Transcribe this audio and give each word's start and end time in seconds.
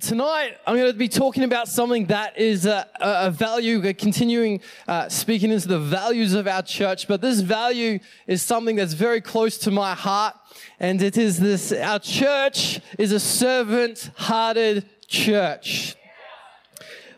tonight 0.00 0.58
I'm 0.66 0.76
going 0.76 0.92
to 0.92 0.98
be 0.98 1.08
talking 1.08 1.44
about 1.44 1.68
something 1.68 2.06
that 2.06 2.38
is 2.38 2.66
a, 2.66 2.88
a 3.00 3.30
value, 3.30 3.86
a 3.86 3.94
continuing 3.94 4.60
uh, 4.86 5.08
speaking 5.08 5.50
into 5.50 5.68
the 5.68 5.78
values 5.78 6.34
of 6.34 6.46
our 6.46 6.62
church. 6.62 7.08
But 7.08 7.20
this 7.20 7.40
value 7.40 8.00
is 8.26 8.42
something 8.42 8.76
that's 8.76 8.92
very 8.92 9.20
close 9.20 9.56
to 9.58 9.70
my 9.70 9.94
heart. 9.94 10.34
And 10.78 11.00
it 11.00 11.16
is 11.16 11.38
this, 11.38 11.72
our 11.72 11.98
church 11.98 12.80
is 12.98 13.12
a 13.12 13.20
servant 13.20 14.10
hearted 14.16 14.86
church. 15.08 15.96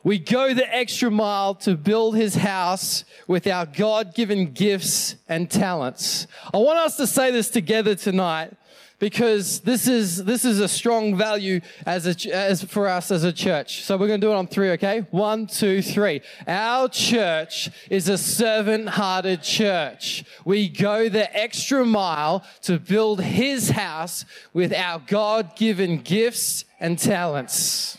We 0.05 0.19
go 0.19 0.55
the 0.55 0.75
extra 0.75 1.11
mile 1.11 1.57
to 1.57 1.77
build 1.77 2.17
his 2.17 2.37
house 2.37 3.05
with 3.27 3.47
our 3.47 3.67
God 3.67 4.15
given 4.15 4.53
gifts 4.53 5.17
and 5.29 5.51
talents. 5.51 6.29
I 6.55 6.59
want 6.59 6.79
us 6.79 6.97
to 6.99 7.07
say 7.07 7.31
this 7.31 7.51
together 7.51 7.95
tonight 7.97 8.57
because 8.99 9.61
this 9.61 9.87
is 9.87 10.25
this 10.25 10.45
is 10.45 10.61
a 10.61 10.69
strong 10.69 11.17
value 11.17 11.61
as 11.87 12.07
a 12.07 12.35
as 12.35 12.63
for 12.65 12.89
us 12.89 13.11
as 13.11 13.25
a 13.25 13.33
church. 13.33 13.85
So 13.85 13.97
we're 13.97 14.09
going 14.09 14.21
to 14.21 14.27
do 14.27 14.33
it 14.33 14.37
on 14.37 14.47
three, 14.47 14.71
okay? 14.71 15.07
One, 15.11 15.47
two, 15.47 15.83
three. 15.83 16.21
Our 16.47 16.89
church 16.89 17.71
is 17.91 18.09
a 18.09 18.19
servant-hearted 18.19 19.43
church. 19.43 20.25
We 20.45 20.69
go 20.69 21.09
the 21.09 21.35
extra 21.37 21.85
mile 21.85 22.45
to 22.63 22.79
build 22.79 23.21
His 23.21 23.71
house 23.71 24.25
with 24.53 24.73
our 24.73 25.01
God-given 25.07 25.99
gifts 25.99 26.65
and 26.81 26.99
talents. 26.99 27.99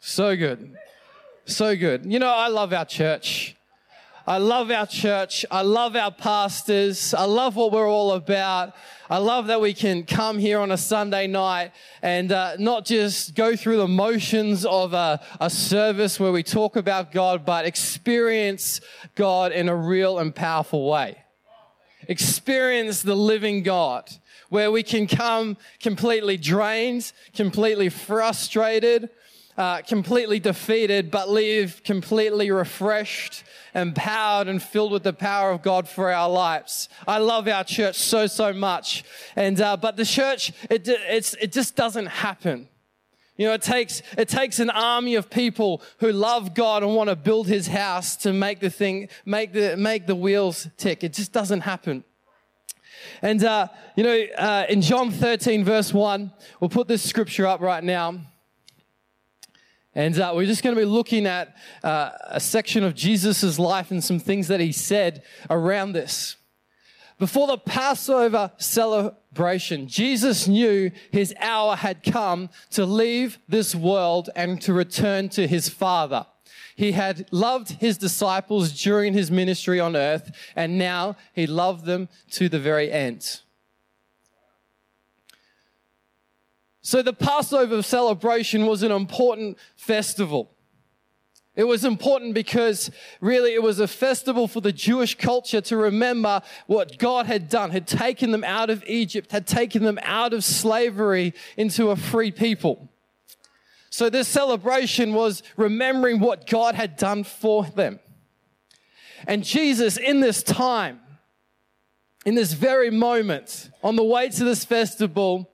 So 0.00 0.34
good, 0.36 0.74
so 1.44 1.76
good. 1.76 2.06
You 2.06 2.18
know, 2.18 2.30
I 2.30 2.48
love 2.48 2.72
our 2.72 2.86
church. 2.86 3.56
I 4.26 4.36
love 4.36 4.70
our 4.70 4.86
church. 4.86 5.46
I 5.50 5.62
love 5.62 5.96
our 5.96 6.10
pastors. 6.10 7.14
I 7.14 7.24
love 7.24 7.56
what 7.56 7.72
we're 7.72 7.88
all 7.88 8.12
about. 8.12 8.74
I 9.08 9.16
love 9.16 9.46
that 9.46 9.60
we 9.60 9.72
can 9.72 10.04
come 10.04 10.38
here 10.38 10.60
on 10.60 10.70
a 10.70 10.76
Sunday 10.76 11.26
night 11.26 11.72
and 12.02 12.30
uh, 12.30 12.56
not 12.58 12.84
just 12.84 13.34
go 13.34 13.56
through 13.56 13.78
the 13.78 13.88
motions 13.88 14.66
of 14.66 14.92
a, 14.92 15.20
a 15.40 15.48
service 15.48 16.20
where 16.20 16.32
we 16.32 16.42
talk 16.42 16.76
about 16.76 17.12
God, 17.12 17.46
but 17.46 17.64
experience 17.64 18.80
God 19.14 19.52
in 19.52 19.68
a 19.68 19.74
real 19.74 20.18
and 20.18 20.34
powerful 20.34 20.88
way. 20.88 21.16
Experience 22.06 23.02
the 23.02 23.16
living 23.16 23.62
God 23.62 24.10
where 24.50 24.70
we 24.70 24.82
can 24.82 25.06
come 25.06 25.56
completely 25.80 26.36
drained, 26.36 27.12
completely 27.34 27.88
frustrated, 27.88 29.08
uh, 29.60 29.82
completely 29.82 30.40
defeated, 30.40 31.10
but 31.10 31.28
live 31.28 31.82
completely 31.84 32.50
refreshed 32.50 33.44
empowered 33.74 34.48
and 34.48 34.62
filled 34.62 34.90
with 34.90 35.02
the 35.02 35.12
power 35.12 35.50
of 35.50 35.60
God 35.60 35.86
for 35.86 36.10
our 36.10 36.30
lives. 36.30 36.88
I 37.06 37.18
love 37.18 37.46
our 37.46 37.62
church 37.62 37.96
so, 37.96 38.26
so 38.26 38.54
much. 38.54 39.04
And, 39.36 39.60
uh, 39.60 39.76
but 39.76 39.96
the 39.96 40.04
church, 40.06 40.52
it, 40.70 40.88
it 40.88 41.52
just 41.52 41.76
doesn't 41.76 42.06
happen. 42.06 42.68
You 43.36 43.48
know, 43.48 43.52
it 43.52 43.62
takes, 43.62 44.02
it 44.18 44.28
takes 44.28 44.60
an 44.60 44.70
army 44.70 45.14
of 45.14 45.28
people 45.28 45.82
who 45.98 46.10
love 46.10 46.54
God 46.54 46.82
and 46.82 46.96
want 46.96 47.10
to 47.10 47.16
build 47.16 47.46
his 47.46 47.68
house 47.68 48.16
to 48.16 48.32
make 48.32 48.60
the 48.60 48.70
thing, 48.70 49.08
make 49.26 49.52
the, 49.52 49.76
make 49.76 50.06
the 50.06 50.16
wheels 50.16 50.68
tick. 50.78 51.04
It 51.04 51.12
just 51.12 51.32
doesn't 51.32 51.60
happen. 51.60 52.02
And, 53.22 53.44
uh, 53.44 53.68
you 53.94 54.04
know, 54.04 54.24
uh, 54.38 54.64
in 54.70 54.80
John 54.80 55.10
13, 55.10 55.64
verse 55.64 55.92
1, 55.92 56.32
we'll 56.60 56.70
put 56.70 56.88
this 56.88 57.06
scripture 57.06 57.46
up 57.46 57.60
right 57.60 57.84
now. 57.84 58.20
And 60.00 60.18
uh, 60.18 60.32
we're 60.34 60.46
just 60.46 60.62
going 60.62 60.74
to 60.74 60.80
be 60.80 60.86
looking 60.86 61.26
at 61.26 61.54
uh, 61.84 62.12
a 62.22 62.40
section 62.40 62.84
of 62.84 62.94
Jesus' 62.94 63.58
life 63.58 63.90
and 63.90 64.02
some 64.02 64.18
things 64.18 64.48
that 64.48 64.58
he 64.58 64.72
said 64.72 65.22
around 65.50 65.92
this. 65.92 66.36
Before 67.18 67.46
the 67.46 67.58
Passover 67.58 68.50
celebration, 68.56 69.88
Jesus 69.88 70.48
knew 70.48 70.90
his 71.12 71.34
hour 71.38 71.76
had 71.76 72.02
come 72.02 72.48
to 72.70 72.86
leave 72.86 73.38
this 73.46 73.74
world 73.74 74.30
and 74.34 74.58
to 74.62 74.72
return 74.72 75.28
to 75.30 75.46
his 75.46 75.68
Father. 75.68 76.24
He 76.76 76.92
had 76.92 77.26
loved 77.30 77.72
his 77.72 77.98
disciples 77.98 78.72
during 78.72 79.12
his 79.12 79.30
ministry 79.30 79.80
on 79.80 79.96
earth, 79.96 80.34
and 80.56 80.78
now 80.78 81.16
he 81.34 81.46
loved 81.46 81.84
them 81.84 82.08
to 82.30 82.48
the 82.48 82.58
very 82.58 82.90
end. 82.90 83.40
So 86.82 87.02
the 87.02 87.12
Passover 87.12 87.82
celebration 87.82 88.66
was 88.66 88.82
an 88.82 88.92
important 88.92 89.58
festival. 89.76 90.50
It 91.56 91.64
was 91.64 91.84
important 91.84 92.32
because 92.32 92.90
really 93.20 93.54
it 93.54 93.62
was 93.62 93.80
a 93.80 93.88
festival 93.88 94.48
for 94.48 94.60
the 94.60 94.72
Jewish 94.72 95.16
culture 95.16 95.60
to 95.62 95.76
remember 95.76 96.40
what 96.66 96.96
God 96.96 97.26
had 97.26 97.48
done, 97.48 97.70
had 97.70 97.86
taken 97.86 98.30
them 98.30 98.44
out 98.44 98.70
of 98.70 98.82
Egypt, 98.86 99.32
had 99.32 99.46
taken 99.46 99.82
them 99.82 99.98
out 100.02 100.32
of 100.32 100.44
slavery 100.44 101.34
into 101.56 101.90
a 101.90 101.96
free 101.96 102.30
people. 102.30 102.88
So 103.90 104.08
this 104.08 104.28
celebration 104.28 105.12
was 105.12 105.42
remembering 105.56 106.20
what 106.20 106.46
God 106.46 106.76
had 106.76 106.96
done 106.96 107.24
for 107.24 107.64
them. 107.64 107.98
And 109.26 109.44
Jesus, 109.44 109.96
in 109.96 110.20
this 110.20 110.42
time, 110.42 111.00
in 112.24 112.36
this 112.36 112.52
very 112.52 112.90
moment, 112.90 113.70
on 113.82 113.96
the 113.96 114.04
way 114.04 114.28
to 114.28 114.44
this 114.44 114.64
festival, 114.64 115.49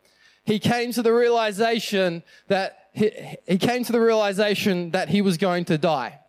he 0.47 0.61
came 0.61 0.93
to 0.93 1.03
the 1.03 1.13
realization 1.13 2.23
that 2.47 2.89
he, 2.93 3.11
he 3.47 3.59
came 3.59 3.85
to 3.85 3.93
the 3.93 4.01
realization 4.01 4.93
that 4.93 5.09
he 5.09 5.21
was 5.21 5.37
going 5.37 5.65
to 5.67 5.77
die. 5.77 6.21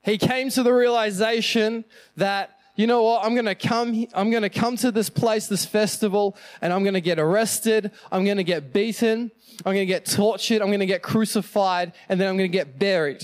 He 0.00 0.16
came 0.16 0.48
to 0.50 0.62
the 0.62 0.72
realization 0.72 1.84
that 2.16 2.56
you 2.76 2.86
know 2.86 3.02
what? 3.02 3.22
I'm 3.22 3.34
going 3.34 3.46
to 3.46 3.54
come, 3.54 4.06
I'm 4.14 4.30
going 4.30 4.44
to 4.44 4.48
come 4.48 4.76
to 4.78 4.90
this 4.90 5.10
place, 5.10 5.48
this 5.48 5.66
festival, 5.66 6.34
and 6.62 6.72
I'm 6.72 6.82
going 6.82 6.94
to 6.94 7.02
get 7.02 7.18
arrested. 7.18 7.90
I'm 8.10 8.24
going 8.24 8.38
to 8.38 8.44
get 8.44 8.72
beaten. 8.72 9.30
I'm 9.66 9.74
going 9.74 9.86
to 9.86 9.86
get 9.86 10.06
tortured. 10.06 10.62
I'm 10.62 10.68
going 10.68 10.80
to 10.80 10.86
get 10.86 11.02
crucified, 11.02 11.92
and 12.08 12.18
then 12.18 12.28
I'm 12.28 12.38
going 12.38 12.50
to 12.50 12.56
get 12.56 12.78
buried. 12.78 13.22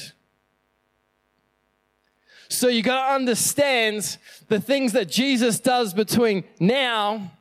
So 2.48 2.68
you 2.68 2.82
got 2.82 3.08
to 3.08 3.14
understand 3.14 4.18
the 4.48 4.60
things 4.60 4.92
that 4.92 5.08
Jesus 5.08 5.58
does 5.58 5.94
between 5.94 6.44
now 6.60 7.32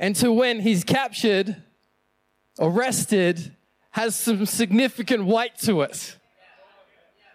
and 0.00 0.16
to 0.16 0.32
when 0.32 0.60
he's 0.60 0.82
captured, 0.82 1.62
arrested, 2.58 3.54
has 3.90 4.16
some 4.16 4.46
significant 4.46 5.26
weight 5.26 5.58
to 5.58 5.82
it, 5.82 6.16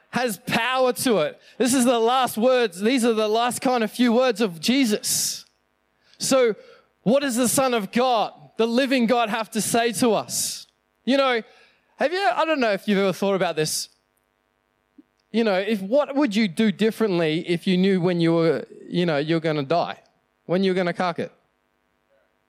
has 0.09 0.39
power 0.47 0.91
to 0.91 1.19
it. 1.19 1.39
This 1.59 1.75
is 1.75 1.85
the 1.85 1.99
last 1.99 2.37
words, 2.37 2.81
these 2.81 3.05
are 3.05 3.13
the 3.13 3.27
last 3.27 3.61
kind 3.61 3.83
of 3.83 3.91
few 3.91 4.11
words 4.11 4.41
of 4.41 4.59
Jesus. 4.59 5.45
So, 6.17 6.55
what 7.03 7.21
does 7.21 7.35
the 7.35 7.47
Son 7.47 7.75
of 7.75 7.91
God, 7.91 8.33
the 8.57 8.65
living 8.65 9.05
God, 9.05 9.29
have 9.29 9.51
to 9.51 9.61
say 9.61 9.91
to 9.93 10.13
us? 10.13 10.65
You 11.03 11.17
know, 11.17 11.43
have 11.97 12.11
you, 12.11 12.29
I 12.33 12.45
don't 12.45 12.59
know 12.59 12.71
if 12.71 12.87
you've 12.87 12.97
ever 12.97 13.13
thought 13.13 13.35
about 13.35 13.55
this. 13.55 13.89
You 15.31 15.43
know, 15.43 15.59
if 15.59 15.81
what 15.81 16.15
would 16.15 16.35
you 16.35 16.47
do 16.47 16.71
differently 16.71 17.47
if 17.47 17.67
you 17.67 17.77
knew 17.77 18.01
when 18.01 18.19
you 18.19 18.33
were, 18.33 18.65
you 18.89 19.05
know, 19.05 19.17
you're 19.17 19.39
going 19.39 19.57
to 19.57 19.63
die, 19.63 19.99
when 20.47 20.63
you're 20.63 20.73
going 20.73 20.87
to 20.87 20.93
cock 20.93 21.19
it? 21.19 21.31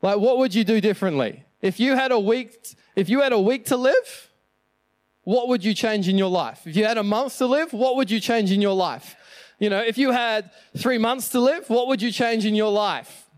Like, 0.02 0.18
what 0.18 0.38
would 0.38 0.54
you 0.54 0.64
do 0.64 0.80
differently? 0.80 1.44
If 1.62 1.80
you 1.80 1.94
had 1.94 2.12
a 2.12 2.18
week, 2.18 2.74
if 2.94 3.08
you 3.08 3.20
had 3.20 3.32
a 3.32 3.40
week 3.40 3.66
to 3.66 3.76
live, 3.76 4.30
what 5.22 5.48
would 5.48 5.64
you 5.64 5.74
change 5.74 6.08
in 6.08 6.16
your 6.16 6.30
life? 6.30 6.66
If 6.66 6.76
you 6.76 6.84
had 6.84 6.98
a 6.98 7.02
month 7.02 7.38
to 7.38 7.46
live, 7.46 7.72
what 7.72 7.96
would 7.96 8.10
you 8.10 8.20
change 8.20 8.52
in 8.52 8.62
your 8.62 8.74
life? 8.74 9.16
You 9.58 9.70
know, 9.70 9.80
if 9.80 9.96
you 9.98 10.12
had 10.12 10.50
three 10.76 10.98
months 10.98 11.30
to 11.30 11.40
live, 11.40 11.68
what 11.68 11.88
would 11.88 12.02
you 12.02 12.12
change 12.12 12.44
in 12.44 12.54
your 12.54 12.70
life? 12.70 13.28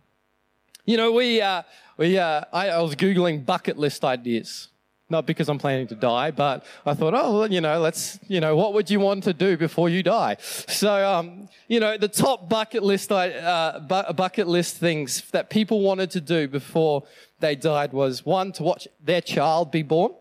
You 0.84 0.96
know, 0.96 1.12
we, 1.12 1.40
uh, 1.40 1.62
we, 1.96 2.18
uh, 2.18 2.42
I, 2.52 2.70
I 2.70 2.82
was 2.82 2.94
Googling 2.94 3.46
bucket 3.46 3.78
list 3.78 4.04
ideas. 4.04 4.68
Not 5.10 5.24
because 5.24 5.48
I'm 5.48 5.58
planning 5.58 5.86
to 5.86 5.94
die, 5.94 6.30
but 6.30 6.66
I 6.84 6.92
thought, 6.92 7.14
oh, 7.16 7.44
you 7.44 7.62
know, 7.62 7.80
let's, 7.80 8.18
you 8.28 8.40
know, 8.40 8.56
what 8.56 8.74
would 8.74 8.90
you 8.90 9.00
want 9.00 9.24
to 9.24 9.32
do 9.32 9.56
before 9.56 9.88
you 9.88 10.02
die? 10.02 10.36
So, 10.40 10.92
um, 11.08 11.48
you 11.66 11.80
know, 11.80 11.96
the 11.96 12.08
top 12.08 12.50
bucket 12.50 12.82
list, 12.82 13.10
uh, 13.10 13.80
bu- 13.88 14.12
bucket 14.12 14.48
list 14.48 14.76
things 14.76 15.22
that 15.30 15.48
people 15.48 15.80
wanted 15.80 16.10
to 16.10 16.20
do 16.20 16.46
before 16.46 17.04
they 17.40 17.56
died 17.56 17.94
was 17.94 18.26
one, 18.26 18.52
to 18.52 18.62
watch 18.62 18.86
their 19.02 19.22
child 19.22 19.70
be 19.70 19.82
born. 19.82 20.12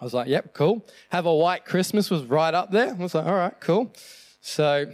I 0.00 0.04
was 0.04 0.12
like, 0.12 0.28
yep, 0.28 0.52
cool. 0.52 0.86
Have 1.10 1.24
a 1.24 1.34
white 1.34 1.64
Christmas 1.64 2.10
was 2.10 2.24
right 2.24 2.52
up 2.52 2.70
there. 2.70 2.90
I 2.90 2.92
was 2.92 3.14
like, 3.14 3.24
all 3.24 3.34
right, 3.34 3.58
cool. 3.60 3.90
So, 4.42 4.84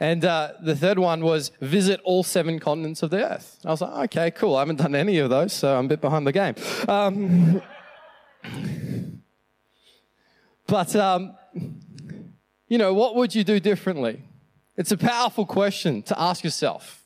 and 0.00 0.24
uh, 0.24 0.54
the 0.60 0.74
third 0.74 0.98
one 0.98 1.22
was 1.22 1.52
visit 1.60 2.00
all 2.02 2.24
seven 2.24 2.58
continents 2.58 3.04
of 3.04 3.10
the 3.10 3.24
earth. 3.24 3.60
I 3.64 3.70
was 3.70 3.80
like, 3.82 4.04
okay, 4.16 4.30
cool. 4.32 4.56
I 4.56 4.60
haven't 4.60 4.76
done 4.76 4.96
any 4.96 5.18
of 5.18 5.30
those, 5.30 5.52
so 5.52 5.78
I'm 5.78 5.84
a 5.84 5.88
bit 5.88 6.00
behind 6.00 6.26
the 6.26 6.32
game. 6.32 6.56
Um, 6.88 7.62
but, 10.66 10.94
um, 10.96 11.36
you 12.68 12.78
know, 12.78 12.94
what 12.94 13.14
would 13.16 13.34
you 13.34 13.44
do 13.44 13.60
differently? 13.60 14.22
It's 14.76 14.92
a 14.92 14.96
powerful 14.96 15.44
question 15.44 16.02
to 16.04 16.20
ask 16.20 16.42
yourself. 16.42 17.02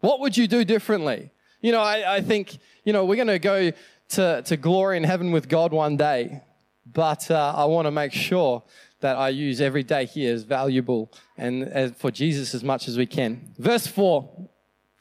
What 0.00 0.20
would 0.20 0.36
you 0.36 0.46
do 0.46 0.64
differently? 0.64 1.30
You 1.60 1.72
know, 1.72 1.80
I, 1.80 2.16
I 2.16 2.20
think, 2.20 2.58
you 2.84 2.92
know, 2.92 3.04
we're 3.04 3.16
going 3.16 3.26
to 3.28 3.38
go 3.38 3.72
to, 4.10 4.42
to 4.42 4.56
glory 4.56 4.96
in 4.96 5.04
heaven 5.04 5.32
with 5.32 5.48
God 5.48 5.72
one 5.72 5.96
day, 5.96 6.42
but 6.86 7.30
uh, 7.30 7.54
I 7.56 7.64
want 7.64 7.86
to 7.86 7.90
make 7.90 8.12
sure 8.12 8.62
that 9.00 9.16
I 9.16 9.30
use 9.30 9.60
every 9.60 9.82
day 9.82 10.06
here 10.06 10.32
as 10.32 10.44
valuable 10.44 11.12
and 11.36 11.64
as 11.64 11.92
for 11.92 12.10
Jesus 12.10 12.54
as 12.54 12.62
much 12.62 12.88
as 12.88 12.96
we 12.96 13.06
can. 13.06 13.52
Verse 13.58 13.86
4, 13.86 14.48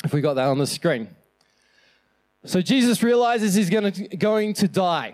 if 0.04 0.14
we 0.14 0.22
got 0.22 0.34
that 0.34 0.48
on 0.48 0.58
the 0.58 0.68
screen. 0.68 1.08
So 2.46 2.62
Jesus 2.62 3.02
realizes 3.02 3.54
he's 3.54 3.70
going 3.70 3.92
to, 3.92 4.18
going 4.18 4.54
to 4.56 4.68
die. 4.68 5.14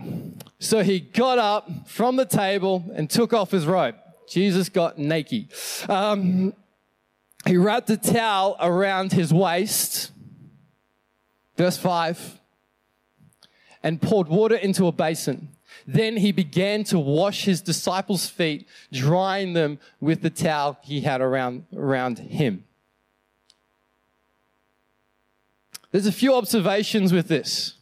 So 0.60 0.84
he 0.84 1.00
got 1.00 1.38
up 1.38 1.88
from 1.88 2.16
the 2.16 2.26
table 2.26 2.84
and 2.96 3.10
took 3.10 3.34
off 3.34 3.52
his 3.52 3.66
robe. 3.66 3.96
Jesus 4.28 4.70
got 4.70 4.98
naked. 4.98 5.52
Um, 5.88 6.54
he 7.46 7.58
wrapped 7.58 7.90
a 7.90 7.98
towel 7.98 8.56
around 8.60 9.12
his 9.14 9.34
waist. 9.34 10.12
Verse 11.56 11.78
5 11.78 12.40
and 13.84 14.02
poured 14.02 14.28
water 14.28 14.56
into 14.56 14.88
a 14.88 14.92
basin. 14.92 15.50
Then 15.88 16.18
he 16.18 16.32
began 16.32 16.84
to 16.86 17.00
wash 17.00 17.46
his 17.46 17.62
disciples' 17.62 18.28
feet, 18.28 18.68
drying 18.92 19.54
them 19.54 19.80
with 20.00 20.22
the 20.22 20.30
towel 20.30 20.78
he 20.82 21.02
had 21.02 21.22
around, 21.22 21.66
around 21.76 22.20
him. 22.20 22.66
There's 25.92 26.08
a 26.08 26.12
few 26.12 26.36
observations 26.36 27.12
with 27.12 27.28
this. 27.28 27.76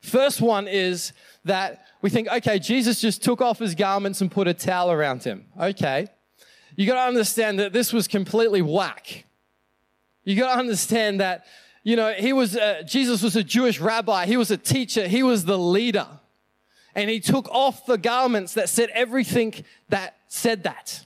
First 0.00 0.40
one 0.40 0.68
is 0.68 1.12
that 1.44 1.84
we 2.02 2.10
think, 2.10 2.28
okay, 2.28 2.58
Jesus 2.58 3.00
just 3.00 3.22
took 3.22 3.40
off 3.40 3.58
his 3.58 3.74
garments 3.74 4.20
and 4.20 4.30
put 4.30 4.46
a 4.46 4.54
towel 4.54 4.90
around 4.90 5.24
him. 5.24 5.46
Okay. 5.60 6.08
You 6.76 6.86
got 6.86 6.94
to 6.94 7.08
understand 7.08 7.58
that 7.58 7.72
this 7.72 7.92
was 7.92 8.06
completely 8.06 8.62
whack. 8.62 9.24
You 10.24 10.36
got 10.36 10.54
to 10.54 10.60
understand 10.60 11.20
that, 11.20 11.44
you 11.82 11.96
know, 11.96 12.12
he 12.12 12.32
was, 12.32 12.56
uh, 12.56 12.82
Jesus 12.86 13.22
was 13.22 13.36
a 13.36 13.44
Jewish 13.44 13.80
rabbi. 13.80 14.26
He 14.26 14.36
was 14.36 14.50
a 14.50 14.56
teacher. 14.56 15.08
He 15.08 15.22
was 15.22 15.44
the 15.44 15.58
leader. 15.58 16.06
And 16.94 17.10
he 17.10 17.20
took 17.20 17.48
off 17.48 17.86
the 17.86 17.98
garments 17.98 18.54
that 18.54 18.68
said 18.68 18.90
everything 18.90 19.54
that 19.88 20.16
said 20.28 20.62
that. 20.64 21.04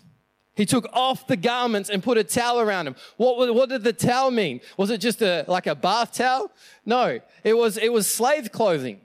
He 0.58 0.66
took 0.66 0.88
off 0.92 1.28
the 1.28 1.36
garments 1.36 1.88
and 1.88 2.02
put 2.02 2.18
a 2.18 2.24
towel 2.24 2.58
around 2.58 2.88
him. 2.88 2.96
What, 3.16 3.54
what 3.54 3.68
did 3.68 3.84
the 3.84 3.92
towel 3.92 4.32
mean? 4.32 4.60
Was 4.76 4.90
it 4.90 4.98
just 4.98 5.22
a, 5.22 5.44
like 5.46 5.68
a 5.68 5.76
bath 5.76 6.14
towel? 6.14 6.50
No, 6.84 7.20
it 7.44 7.56
was, 7.56 7.78
it 7.78 7.92
was 7.92 8.08
slave 8.08 8.50
clothing. 8.50 9.00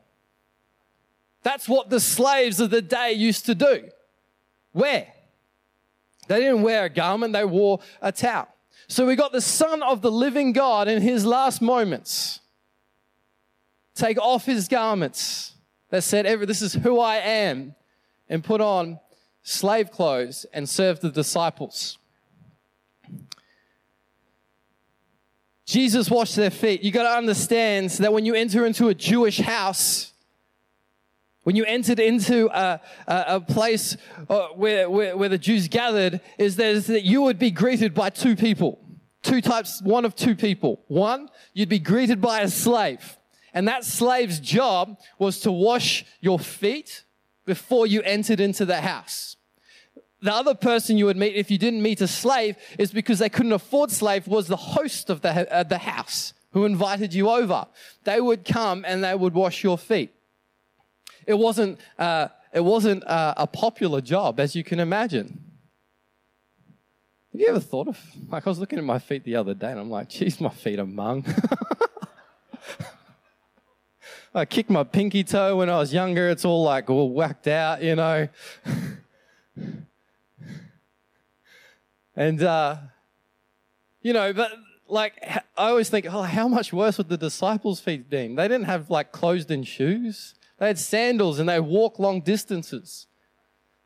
That's 1.44 1.70
what 1.70 1.92
the 1.92 2.00
slaves 2.00 2.60
of 2.60 2.72
the 2.72 2.82
day 2.82 3.12
used 3.12 3.46
to 3.46 3.54
do. 3.54 3.88
Wear. 4.74 5.14
They 6.28 6.40
didn't 6.40 6.64
wear 6.64 6.86
a 6.86 6.90
garment, 6.90 7.34
they 7.34 7.46
wore 7.46 7.82
a 8.02 8.12
towel. 8.12 8.48
So 8.88 9.06
we 9.06 9.16
got 9.16 9.32
the 9.32 9.40
Son 9.40 9.84
of 9.84 10.02
the 10.02 10.12
living 10.12 10.54
God 10.54 10.88
in 10.88 11.04
his 11.04 11.24
last 11.24 11.62
moments 11.62 12.40
take 13.94 14.18
off 14.18 14.48
his 14.48 14.68
garments 14.68 15.54
that 15.92 16.02
said, 16.02 16.26
This 16.48 16.64
is 16.64 16.74
who 16.74 17.00
I 17.00 17.18
am, 17.18 17.76
and 18.28 18.44
put 18.44 18.60
on 18.60 19.00
slave 19.44 19.92
clothes 19.92 20.46
and 20.54 20.68
serve 20.68 21.02
the 21.02 21.12
disciples. 21.12 21.98
Jesus 25.66 26.10
washed 26.10 26.36
their 26.36 26.50
feet. 26.50 26.84
You 26.84 26.92
got 26.92 27.04
to 27.04 27.18
understand 27.18 27.90
that 27.92 28.12
when 28.12 28.26
you 28.26 28.36
enter 28.36 28.66
into 28.66 28.88
a 28.90 28.94
Jewish 28.94 29.40
house, 29.40 30.12
when 31.44 31.56
you 31.56 31.66
entered 31.66 32.00
into 32.00 32.48
a, 32.48 32.82
a, 33.08 33.24
a 33.28 33.42
place 33.42 33.98
uh, 34.30 34.48
where, 34.50 34.90
where, 34.90 35.16
where, 35.16 35.30
the 35.30 35.38
Jews 35.38 35.68
gathered, 35.68 36.22
is 36.38 36.56
that 36.56 37.04
you 37.04 37.22
would 37.22 37.40
be 37.40 37.52
greeted 37.52 37.94
by 37.94 38.10
two 38.10 38.36
people. 38.36 38.80
Two 39.22 39.42
types, 39.42 39.82
one 39.82 40.06
of 40.06 40.16
two 40.16 40.36
people. 40.36 40.82
One, 40.88 41.30
you'd 41.54 41.70
be 41.70 41.80
greeted 41.80 42.22
by 42.22 42.42
a 42.42 42.50
slave. 42.50 43.18
And 43.54 43.68
that 43.68 43.86
slave's 43.86 44.40
job 44.40 45.00
was 45.18 45.40
to 45.42 45.52
wash 45.52 46.06
your 46.20 46.40
feet 46.40 47.04
before 47.46 47.88
you 47.88 48.02
entered 48.02 48.40
into 48.40 48.66
the 48.66 48.82
house. 48.82 49.36
The 50.22 50.34
other 50.34 50.56
person 50.56 50.98
you 50.98 51.06
would 51.06 51.18
meet 51.18 51.36
if 51.36 51.52
you 51.52 51.58
didn't 51.58 51.82
meet 51.82 52.00
a 52.00 52.08
slave 52.08 52.56
is 52.80 52.92
because 52.92 53.20
they 53.20 53.30
couldn't 53.30 53.52
afford 53.52 53.92
slave 53.92 54.28
was 54.28 54.48
the 54.48 54.56
host 54.56 55.10
of 55.10 55.22
the, 55.22 55.54
uh, 55.54 55.64
the 55.64 55.80
house 55.80 56.34
who 56.52 56.64
invited 56.64 57.14
you 57.14 57.30
over. 57.30 57.68
They 58.06 58.22
would 58.22 58.46
come 58.46 58.86
and 58.88 59.04
they 59.04 59.16
would 59.16 59.34
wash 59.34 59.64
your 59.64 59.78
feet. 59.78 60.14
It 61.28 61.34
wasn't, 61.34 61.80
uh, 62.00 62.30
it 62.54 62.64
wasn't 62.64 63.06
uh, 63.06 63.34
a 63.36 63.48
popular 63.48 64.00
job, 64.00 64.40
as 64.40 64.56
you 64.56 64.64
can 64.64 64.80
imagine. 64.80 65.44
Have 67.34 67.42
you 67.42 67.48
ever 67.48 67.60
thought 67.60 67.88
of, 67.88 68.00
like, 68.30 68.46
I 68.46 68.50
was 68.50 68.60
looking 68.60 68.78
at 68.78 68.86
my 68.86 69.00
feet 69.00 69.24
the 69.24 69.36
other 69.36 69.54
day 69.54 69.72
and 69.72 69.80
I'm 69.80 69.90
like, 69.90 70.08
geez, 70.08 70.40
my 70.40 70.50
feet 70.50 70.80
are 70.80 70.86
mung. 70.86 71.26
I 74.36 74.46
kicked 74.46 74.72
my 74.72 74.84
pinky 74.84 75.24
toe 75.24 75.58
when 75.58 75.70
I 75.70 75.78
was 75.78 75.94
younger. 75.94 76.30
It's 76.30 76.44
all 76.44 76.64
like 76.64 76.90
all 76.90 77.12
whacked 77.12 77.48
out, 77.48 77.84
you 77.84 77.96
know. 77.96 78.28
and, 82.16 82.42
uh, 82.42 82.78
you 84.02 84.12
know, 84.12 84.34
but 84.34 84.52
like, 84.88 85.14
I 85.56 85.70
always 85.70 85.90
think, 85.90 86.08
oh, 86.10 86.24
how 86.24 86.48
much 86.48 86.74
worse 86.74 86.98
would 86.98 87.10
the 87.10 87.18
disciples' 87.18 87.80
feet 87.80 88.10
been? 88.10 88.34
They 88.36 88.48
didn't 88.48 88.66
have 88.66 88.90
like 88.90 89.12
closed 89.12 89.52
in 89.52 89.64
shoes. 89.64 90.34
They 90.58 90.66
had 90.66 90.80
sandals 90.80 91.38
and 91.38 91.48
they 91.48 91.60
walk 91.60 92.00
long 92.00 92.22
distances. 92.22 93.06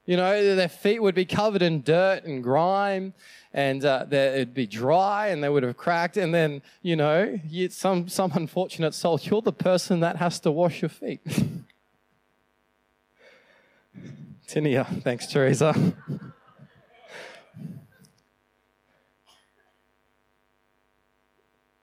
You 0.07 0.15
know, 0.15 0.56
their 0.56 0.69
feet 0.69 1.04
would 1.04 1.15
be 1.15 1.25
covered 1.25 1.62
in 1.62 1.81
dirt 1.81 2.24
and 2.24 2.42
grime, 2.42 3.13
and 3.54 3.83
uh, 3.83 4.06
it'd 4.09 4.54
be 4.54 4.65
dry, 4.65 5.27
and 5.27 5.44
they 5.44 5.50
would 5.50 5.63
have 5.63 5.75
cracked. 5.75 6.15
And 6.15 6.33
then, 6.33 6.62
you 6.81 6.95
know, 6.95 7.38
you, 7.45 7.69
some 7.69 8.07
some 8.07 8.31
unfortunate 8.33 8.94
soul, 8.94 9.19
you're 9.21 9.42
the 9.42 9.51
person 9.51 10.00
that 10.00 10.15
has 10.15 10.39
to 10.39 10.51
wash 10.51 10.81
your 10.81 10.88
feet. 10.88 11.19
Tinia, 14.48 15.04
thanks, 15.04 15.27
Teresa. 15.27 15.75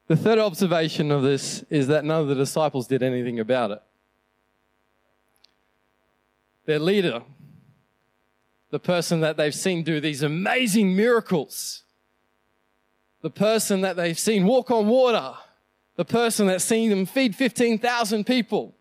the 0.06 0.16
third 0.16 0.38
observation 0.38 1.10
of 1.10 1.22
this 1.22 1.62
is 1.68 1.88
that 1.88 2.06
none 2.06 2.22
of 2.22 2.28
the 2.28 2.34
disciples 2.34 2.86
did 2.86 3.02
anything 3.02 3.38
about 3.38 3.70
it. 3.70 3.82
Their 6.64 6.78
leader 6.78 7.20
the 8.74 8.80
person 8.80 9.20
that 9.20 9.36
they've 9.36 9.54
seen 9.54 9.84
do 9.84 10.00
these 10.00 10.20
amazing 10.20 10.96
miracles, 10.96 11.84
the 13.22 13.30
person 13.30 13.82
that 13.82 13.94
they've 13.94 14.18
seen 14.18 14.44
walk 14.44 14.68
on 14.68 14.88
water, 14.88 15.34
the 15.94 16.04
person 16.04 16.48
that's 16.48 16.64
seen 16.64 16.90
them 16.90 17.06
feed 17.06 17.36
15,000 17.36 18.26
people, 18.26 18.74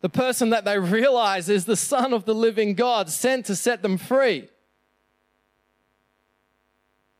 the 0.00 0.08
person 0.08 0.48
that 0.48 0.64
they 0.64 0.78
realize 0.78 1.50
is 1.50 1.66
the 1.66 1.76
Son 1.76 2.14
of 2.14 2.24
the 2.24 2.34
living 2.34 2.72
God 2.72 3.10
sent 3.10 3.44
to 3.44 3.54
set 3.54 3.82
them 3.82 3.98
free, 3.98 4.48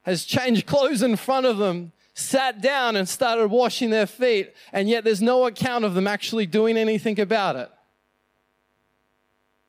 has 0.04 0.24
changed 0.24 0.66
clothes 0.66 1.02
in 1.02 1.16
front 1.16 1.44
of 1.44 1.58
them, 1.58 1.92
sat 2.14 2.62
down 2.62 2.96
and 2.96 3.06
started 3.06 3.48
washing 3.48 3.90
their 3.90 4.06
feet, 4.06 4.54
and 4.72 4.88
yet 4.88 5.04
there's 5.04 5.20
no 5.20 5.44
account 5.44 5.84
of 5.84 5.92
them 5.92 6.06
actually 6.06 6.46
doing 6.46 6.78
anything 6.78 7.20
about 7.20 7.56
it. 7.56 7.70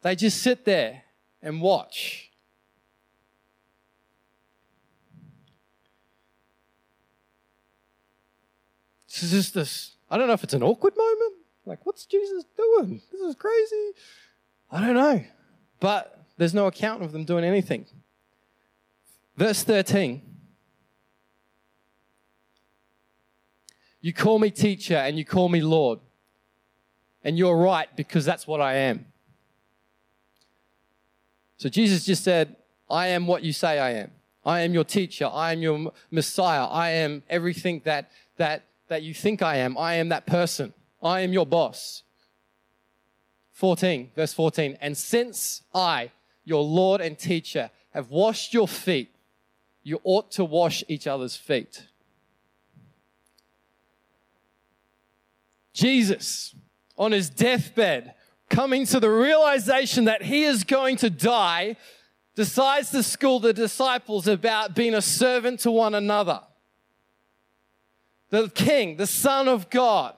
They 0.01 0.16
just 0.16 0.42
sit 0.42 0.63
there 0.63 1.04
and 1.41 1.61
watch. 1.61 2.31
This 9.07 9.33
is 9.33 9.51
this, 9.51 9.95
I 10.09 10.18
don't 10.18 10.27
know 10.27 10.33
if 10.33 10.44
it's 10.44 10.54
an 10.54 10.63
awkward 10.63 10.95
moment. 10.97 11.33
Like, 11.66 11.85
what's 11.85 12.06
Jesus 12.06 12.44
doing? 12.57 13.01
This 13.11 13.21
is 13.21 13.35
crazy. 13.35 13.92
I 14.71 14.81
don't 14.81 14.95
know. 14.95 15.23
But 15.80 16.25
there's 16.37 16.54
no 16.54 16.68
account 16.68 17.04
of 17.04 17.11
them 17.11 17.23
doing 17.23 17.44
anything. 17.44 17.85
Verse 19.37 19.63
13. 19.63 20.21
You 24.01 24.13
call 24.13 24.39
me 24.39 24.49
teacher 24.49 24.95
and 24.95 25.18
you 25.18 25.25
call 25.25 25.49
me 25.49 25.61
Lord. 25.61 25.99
And 27.23 27.37
you're 27.37 27.57
right 27.57 27.87
because 27.95 28.25
that's 28.25 28.47
what 28.47 28.59
I 28.61 28.75
am. 28.75 29.06
So 31.61 31.69
Jesus 31.69 32.06
just 32.06 32.23
said, 32.23 32.56
I 32.89 33.09
am 33.09 33.27
what 33.27 33.44
you 33.44 33.53
say 33.53 33.77
I 33.77 33.91
am. 33.91 34.09
I 34.44 34.61
am 34.61 34.73
your 34.73 34.83
teacher. 34.83 35.30
I 35.31 35.51
am 35.51 35.61
your 35.61 35.94
Messiah. 36.09 36.65
I 36.65 36.89
am 36.89 37.21
everything 37.30 37.83
that, 37.85 38.09
that, 38.37 38.63
that 38.87 39.03
you 39.03 39.13
think 39.13 39.44
I 39.44 39.57
am. 39.57 39.77
I 39.77 39.94
am 39.94 40.09
that 40.09 40.25
person. 40.25 40.73
I 41.03 41.19
am 41.19 41.33
your 41.33 41.45
boss. 41.45 42.01
14, 43.51 44.09
verse 44.15 44.33
14. 44.33 44.75
And 44.81 44.97
since 44.97 45.61
I, 45.71 46.09
your 46.45 46.63
Lord 46.63 46.99
and 46.99 47.15
teacher, 47.15 47.69
have 47.91 48.09
washed 48.09 48.56
your 48.56 48.68
feet, 48.68 49.13
you 49.83 50.01
ought 50.03 50.31
to 50.31 50.44
wash 50.44 50.83
each 50.87 51.06
other's 51.06 51.35
feet. 51.35 51.85
Jesus, 55.73 56.56
on 56.97 57.11
his 57.11 57.30
deathbed, 57.30 58.15
coming 58.51 58.85
to 58.85 58.99
the 58.99 59.09
realization 59.09 60.05
that 60.05 60.21
he 60.21 60.43
is 60.43 60.63
going 60.63 60.97
to 60.97 61.09
die, 61.09 61.77
decides 62.35 62.91
to 62.91 63.01
school 63.01 63.39
the 63.39 63.53
disciples 63.53 64.27
about 64.27 64.75
being 64.75 64.93
a 64.93 65.01
servant 65.01 65.61
to 65.61 65.71
one 65.71 65.95
another. 65.95 66.41
The 68.29 68.49
king, 68.49 68.97
the 68.97 69.07
son 69.07 69.47
of 69.47 69.69
God, 69.69 70.15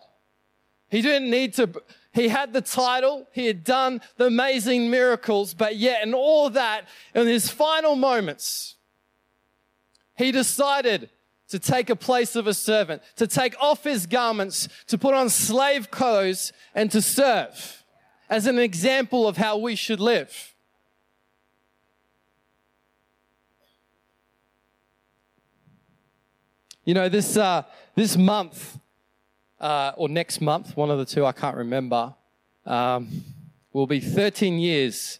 he 0.90 1.02
didn't 1.02 1.30
need 1.30 1.54
to, 1.56 1.70
he 2.12 2.28
had 2.28 2.54
the 2.54 2.62
title, 2.62 3.28
he 3.32 3.48
had 3.48 3.64
done 3.64 4.02
the 4.18 4.26
amazing 4.26 4.90
miracles, 4.90 5.54
but 5.54 5.76
yet 5.76 6.04
in 6.04 6.14
all 6.14 6.50
that, 6.52 6.88
in 7.16 7.28
his 7.28 7.50
final 7.50 7.96
moments, 7.96 8.76
he 10.16 10.32
decided 10.32 11.10
to 11.50 11.60
take 11.60 11.90
a 11.90 11.96
place 11.96 12.36
of 12.36 12.48
a 12.48 12.54
servant, 12.54 13.02
to 13.16 13.28
take 13.28 13.56
off 13.62 13.84
his 13.84 14.06
garments, 14.08 14.68
to 14.88 14.98
put 14.98 15.14
on 15.14 15.30
slave 15.30 15.92
clothes, 15.92 16.52
and 16.74 16.92
to 16.92 17.02
serve 17.02 17.83
as 18.34 18.48
an 18.48 18.58
example 18.58 19.28
of 19.28 19.38
how 19.38 19.60
we 19.60 19.76
should 19.76 20.00
live. 20.00 20.56
You 26.84 26.96
know, 26.96 27.10
this, 27.10 27.38
uh, 27.38 27.62
this 27.94 28.18
month, 28.18 28.80
uh, 29.60 29.92
or 29.98 30.10
next 30.10 30.42
month, 30.42 30.76
one 30.76 30.90
of 30.90 30.98
the 30.98 31.06
two, 31.06 31.28
I 31.28 31.32
can't 31.32 31.56
remember, 31.56 32.16
um, 32.66 33.24
will 33.72 33.86
be 33.86 34.00
13 34.00 34.58
years 34.58 35.20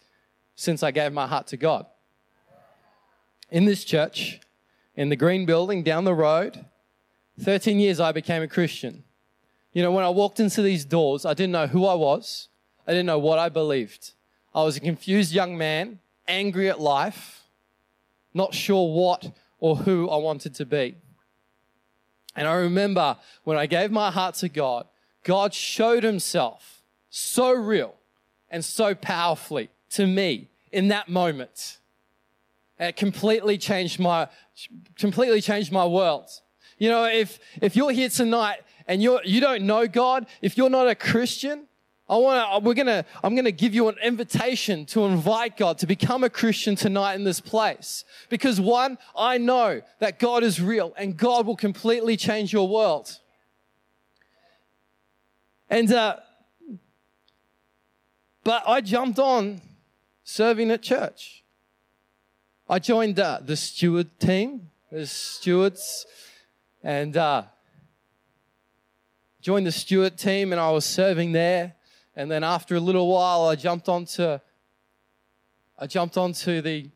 since 0.56 0.82
I 0.82 0.90
gave 0.90 1.14
my 1.14 1.28
heart 1.28 1.46
to 1.48 1.58
God. 1.58 1.86
In 3.52 3.66
this 3.66 3.84
church, 3.84 4.40
in 4.96 5.10
the 5.10 5.16
green 5.16 5.46
building 5.46 5.84
down 5.84 6.04
the 6.04 6.16
road, 6.16 6.66
13 7.40 7.80
years 7.80 8.00
I 8.00 8.12
became 8.12 8.42
a 8.42 8.48
Christian. 8.48 9.04
You 9.72 9.84
know, 9.84 9.92
when 9.92 10.04
I 10.04 10.10
walked 10.10 10.40
into 10.40 10.64
these 10.64 10.84
doors, 10.84 11.28
I 11.28 11.36
didn't 11.36 11.52
know 11.52 11.68
who 11.68 11.86
I 11.86 11.94
was, 11.94 12.50
I 12.88 12.92
didn't 12.92 13.06
know 13.06 13.20
what 13.20 13.40
I 13.40 13.50
believed. 13.50 14.12
I 14.54 14.64
was 14.64 14.78
a 14.78 14.80
confused 14.80 15.34
young 15.34 15.58
man, 15.58 16.00
angry 16.28 16.70
at 16.70 16.80
life, 16.80 17.44
not 18.34 18.54
sure 18.54 18.94
what 18.94 19.32
or 19.60 19.78
who 19.78 20.10
I 20.10 20.18
wanted 20.18 20.54
to 20.56 20.66
be. 20.66 20.96
And 22.36 22.48
I 22.48 22.56
remember 22.56 23.18
when 23.44 23.58
I 23.58 23.66
gave 23.66 23.92
my 23.92 24.12
heart 24.12 24.36
to 24.36 24.50
God, 24.50 24.88
God 25.24 25.54
showed 25.54 26.04
himself 26.04 26.82
so 27.10 27.52
real 27.52 27.96
and 28.50 28.66
so 28.66 28.96
powerfully 28.96 29.70
to 29.92 30.08
me 30.08 30.50
in 30.72 30.90
that 30.90 31.10
moment. 31.10 31.78
And 32.80 32.90
it 32.90 32.96
completely 32.96 33.58
changed 33.58 34.00
my, 34.00 34.28
completely 34.98 35.42
changed 35.42 35.72
my 35.72 35.86
world. 35.86 36.30
You 36.78 36.90
know, 36.90 37.06
if, 37.06 37.40
if 37.62 37.76
you're 37.76 37.92
here 37.92 38.10
tonight 38.10 38.58
and 38.88 39.02
you're, 39.02 39.22
you 39.24 39.40
don't 39.40 39.64
know 39.64 39.88
God, 39.88 40.26
if 40.42 40.58
you're 40.58 40.72
not 40.72 40.88
a 40.88 40.96
Christian, 40.96 41.68
I 42.10 42.18
want 42.18 42.64
to, 42.64 42.68
we're 42.68 42.74
going 42.74 42.88
to, 42.88 43.06
I'm 43.24 43.36
to 43.36 43.52
give 43.52 43.74
you 43.74 43.88
an 43.88 43.96
invitation 44.04 44.86
to 44.88 45.06
invite 45.06 45.56
God 45.56 45.78
to 45.80 45.88
become 45.88 46.24
a 46.24 46.30
Christian 46.30 46.76
tonight 46.76 47.16
in 47.16 47.24
this 47.24 47.40
place. 47.40 48.04
Because 48.30 48.60
one, 48.60 48.98
I 49.16 49.38
know 49.38 49.82
that 50.00 50.20
God 50.20 50.44
is 50.44 50.62
real 50.62 50.94
and 50.98 51.16
God 51.16 51.46
will 51.46 51.56
completely 51.56 52.18
change 52.18 52.52
your 52.52 52.68
world. 52.68 53.20
And, 55.70 55.92
uh, 55.92 56.18
but 58.44 58.64
I 58.68 58.82
jumped 58.82 59.18
on 59.18 59.62
serving 60.26 60.72
at 60.72 60.82
church. 60.82 61.44
I 62.70 62.80
joined 62.80 63.20
uh, 63.20 63.40
the 63.42 63.56
steward 63.56 64.20
team, 64.20 64.70
the 64.92 65.08
stewards, 65.08 66.06
and 66.84 67.16
uh, 67.16 67.44
joined 69.42 69.68
the 69.68 69.72
steward 69.72 70.18
team, 70.18 70.52
and 70.52 70.60
I 70.60 70.72
was 70.72 70.86
serving 70.86 71.32
there. 71.32 71.76
And 72.16 72.30
then 72.30 72.44
after 72.44 72.76
a 72.76 72.80
little 72.80 73.08
while, 73.08 73.48
I 73.48 73.56
jumped 73.56 73.90
onto, 73.90 74.40
I 75.80 75.88
jumped 75.88 76.18
onto 76.18 76.62
the, 76.62 76.90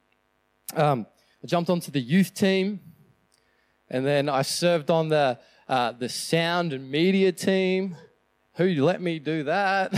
um, 0.75 1.07
I 1.43 1.47
jumped 1.47 1.69
onto 1.69 1.91
the 1.91 1.99
youth 1.99 2.33
team, 2.33 2.79
and 3.89 4.05
then 4.05 4.29
I 4.29 4.41
served 4.41 4.91
on 4.91 5.09
the 5.09 5.39
uh, 5.67 5.91
the 5.91 6.09
sound 6.09 6.73
and 6.73 6.89
media 6.89 7.31
team. 7.31 7.95
Who 8.55 8.65
let 8.83 9.01
me 9.01 9.19
do 9.19 9.43
that? 9.43 9.93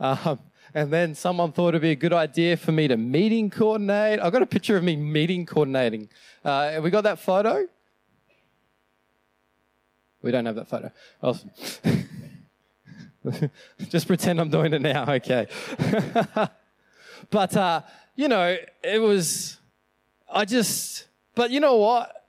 um, 0.00 0.38
and 0.74 0.92
then 0.92 1.14
someone 1.14 1.52
thought 1.52 1.70
it'd 1.70 1.82
be 1.82 1.90
a 1.90 1.96
good 1.96 2.12
idea 2.12 2.56
for 2.56 2.72
me 2.72 2.88
to 2.88 2.96
meeting 2.96 3.50
coordinate. 3.50 4.20
I 4.20 4.30
got 4.30 4.42
a 4.42 4.46
picture 4.46 4.76
of 4.76 4.84
me 4.84 4.96
meeting 4.96 5.46
coordinating. 5.46 6.08
Uh, 6.44 6.70
have 6.70 6.84
we 6.84 6.90
got 6.90 7.04
that 7.04 7.18
photo? 7.18 7.66
We 10.20 10.30
don't 10.30 10.46
have 10.46 10.56
that 10.56 10.68
photo. 10.68 10.92
Awesome. 11.22 11.50
Just 13.88 14.06
pretend 14.06 14.40
I'm 14.40 14.50
doing 14.50 14.72
it 14.72 14.82
now, 14.82 15.04
okay. 15.14 15.46
but, 17.30 17.56
uh, 17.56 17.82
you 18.16 18.28
know, 18.28 18.56
it 18.82 19.00
was, 19.00 19.58
I 20.30 20.44
just, 20.44 21.06
but 21.34 21.50
you 21.50 21.60
know 21.60 21.76
what? 21.76 22.26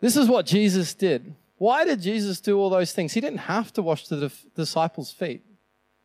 This 0.00 0.16
is 0.16 0.28
what 0.28 0.46
Jesus 0.46 0.94
did. 0.94 1.34
Why 1.58 1.84
did 1.84 2.00
Jesus 2.00 2.40
do 2.40 2.58
all 2.58 2.70
those 2.70 2.92
things? 2.92 3.12
He 3.12 3.20
didn't 3.20 3.38
have 3.38 3.72
to 3.74 3.82
wash 3.82 4.08
the 4.08 4.32
disciples' 4.56 5.12
feet. 5.12 5.44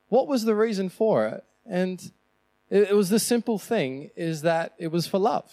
What 0.10 0.28
was 0.28 0.46
the 0.46 0.56
reason 0.56 0.90
for 0.90 1.28
it? 1.28 1.44
And 1.66 2.12
it, 2.70 2.96
was 2.96 3.10
the 3.10 3.20
simple 3.20 3.58
thing 3.58 4.12
is 4.16 4.42
that 4.44 4.74
it 4.78 4.92
was 4.92 5.08
for 5.08 5.18
love. 5.18 5.52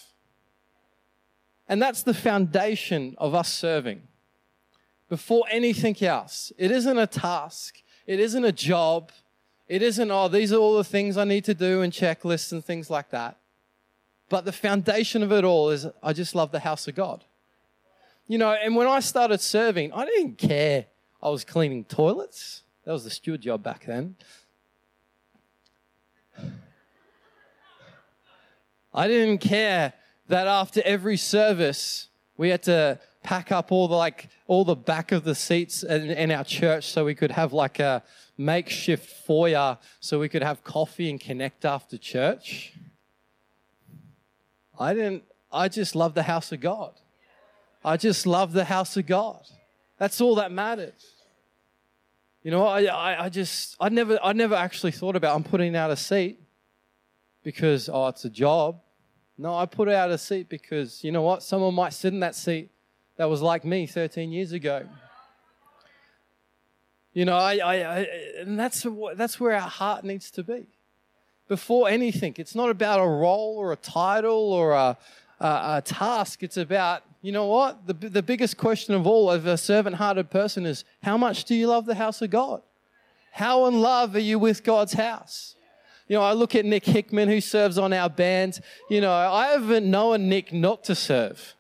And 1.68 1.80
that's 1.80 2.02
the 2.02 2.14
foundation 2.14 3.14
of 3.18 3.35
us 3.35 3.52
serving 3.52 4.02
before 5.08 5.44
anything 5.50 6.00
else. 6.02 6.52
It 6.58 6.70
isn't 6.70 6.99
a 6.99 7.06
task, 7.06 7.82
it 8.06 8.20
isn't 8.20 8.44
a 8.44 8.52
job, 8.52 9.11
it 9.68 9.82
isn't, 9.82 10.11
oh, 10.11 10.28
these 10.28 10.52
are 10.52 10.58
all 10.58 10.76
the 10.76 10.84
things 10.84 11.16
I 11.16 11.25
need 11.25 11.44
to 11.44 11.54
do 11.54 11.82
and 11.82 11.92
checklists 11.92 12.52
and 12.52 12.64
things 12.64 12.90
like 12.90 13.11
that. 13.11 13.38
But 14.28 14.44
the 14.44 14.52
foundation 14.52 15.23
of 15.23 15.32
it 15.32 15.44
all 15.44 15.70
is 15.70 15.87
I 16.02 16.12
just 16.12 16.34
love 16.34 16.50
the 16.50 16.61
house 16.61 16.88
of 16.88 16.94
God. 16.94 17.25
You 18.26 18.38
know, 18.38 18.52
and 18.52 18.75
when 18.75 18.87
I 18.87 19.00
started 19.00 19.40
serving, 19.40 19.92
I 19.92 20.06
didn't 20.06 20.38
care 20.38 20.87
I 21.23 21.28
was 21.28 21.44
cleaning 21.44 21.84
toilets. 21.84 22.62
That 22.84 22.92
was 22.92 23.04
the 23.04 23.11
steward 23.11 23.40
job 23.40 23.62
back 23.62 23.87
then. 23.87 24.16
I 28.92 29.08
didn't 29.08 29.38
care 29.38 29.94
that 30.28 30.46
after 30.46 30.80
every 30.84 31.16
service, 31.16 32.08
we 32.37 32.50
had 32.50 32.62
to 32.64 33.00
pack 33.25 33.50
up 33.50 33.73
all 33.73 33.88
the 33.88 33.97
like 33.97 34.28
all 34.47 34.64
the 34.64 34.76
back 34.76 35.11
of 35.11 35.25
the 35.25 35.35
seats 35.35 35.83
in, 35.83 36.11
in, 36.11 36.31
our 36.31 36.45
church 36.45 36.85
so 36.85 37.04
we 37.04 37.14
could 37.14 37.33
have 37.33 37.52
like 37.52 37.81
a 37.81 38.02
makeshift 38.37 39.09
foyer 39.26 39.78
so 39.99 40.21
we 40.21 40.28
could 40.28 40.43
have 40.43 40.62
coffee 40.62 41.11
and 41.11 41.19
connect 41.21 41.64
after 41.64 41.97
church. 41.97 42.75
I 44.78 44.93
didn't 44.95 45.25
I 45.50 45.69
just 45.69 45.97
love 45.97 46.14
the 46.14 46.25
house 46.25 46.52
of 46.52 46.61
God. 46.61 46.93
I 47.85 47.97
just 47.97 48.26
love 48.26 48.52
the 48.52 48.64
house 48.64 48.97
of 48.97 49.07
God. 49.07 49.47
That's 49.99 50.21
all 50.21 50.35
that 50.37 50.52
matters. 50.52 51.14
You 52.43 52.50
know, 52.50 52.66
I, 52.66 52.85
I, 52.85 53.25
I 53.25 53.28
just 53.31 53.75
I 53.81 53.88
never 53.88 54.19
I 54.23 54.35
never 54.35 54.54
actually 54.54 54.93
thought 54.93 55.16
about 55.16 55.35
I'm 55.35 55.45
putting 55.45 55.75
out 55.75 55.90
a 55.90 55.97
seat 55.97 56.38
because 57.43 57.88
oh 57.88 58.09
it's 58.09 58.26
a 58.26 58.31
job. 58.31 58.81
No, 59.38 59.54
I 59.57 59.64
put 59.64 59.88
out 59.88 60.11
a 60.11 60.19
seat 60.19 60.50
because 60.50 61.02
you 61.02 61.11
know 61.11 61.23
what? 61.23 61.43
Someone 61.43 61.75
might 61.75 61.95
sit 61.95 62.12
in 62.12 62.21
that 62.21 62.35
seat 62.35 62.71
that 63.16 63.28
was 63.28 63.42
like 63.42 63.64
me 63.64 63.87
13 63.87 64.33
years 64.33 64.52
ago. 64.52 64.87
You 67.12 67.25
know, 67.25 67.37
I, 67.37 67.59
I, 67.59 67.75
I, 67.75 67.99
and 68.40 68.59
that's, 68.59 68.85
that's 69.14 69.38
where 69.38 69.54
our 69.54 69.61
heart 69.61 70.04
needs 70.04 70.30
to 70.33 70.42
be. 70.42 70.66
Before 71.47 71.88
anything, 71.88 72.35
it's 72.38 72.54
not 72.54 72.71
about 72.71 72.99
a 72.99 73.06
role 73.06 73.54
or 73.56 73.73
a 73.73 73.76
title 73.76 74.52
or 74.52 74.73
a, 74.73 74.99
a, 75.38 75.47
a 75.47 75.83
task. 75.85 76.42
It's 76.42 76.56
about, 76.56 77.02
you 77.23 77.30
know 77.30 77.47
what? 77.47 77.87
The, 77.87 77.92
the 77.92 78.23
biggest 78.23 78.56
question 78.56 78.94
of 78.94 79.06
all 79.06 79.30
of 79.30 79.47
a 79.47 79.56
servant 79.56 79.97
hearted 79.97 80.30
person 80.30 80.66
is 80.66 80.85
how 81.02 81.16
much 81.16 81.44
do 81.44 81.54
you 81.54 81.68
love 81.68 81.87
the 81.87 81.94
house 81.94 82.21
of 82.21 82.30
God? 82.30 82.62
How 83.30 83.66
in 83.66 83.80
love 83.80 84.16
are 84.16 84.21
you 84.21 84.38
with 84.38 84.64
God's 84.64 84.94
house? 84.94 85.54
You 86.09 86.16
know, 86.16 86.23
I 86.23 86.33
look 86.33 86.54
at 86.54 86.64
Nick 86.64 86.85
Hickman 86.85 87.28
who 87.28 87.40
serves 87.40 87.78
on 87.78 87.92
our 87.92 88.11
band. 88.11 88.61
You 88.90 89.00
know, 89.00 89.12
I 89.12 89.49
haven't 89.49 89.88
known 89.88 90.28
Nick 90.28 90.52
not 90.52 90.85
to 90.85 90.94
serve. 90.94 91.54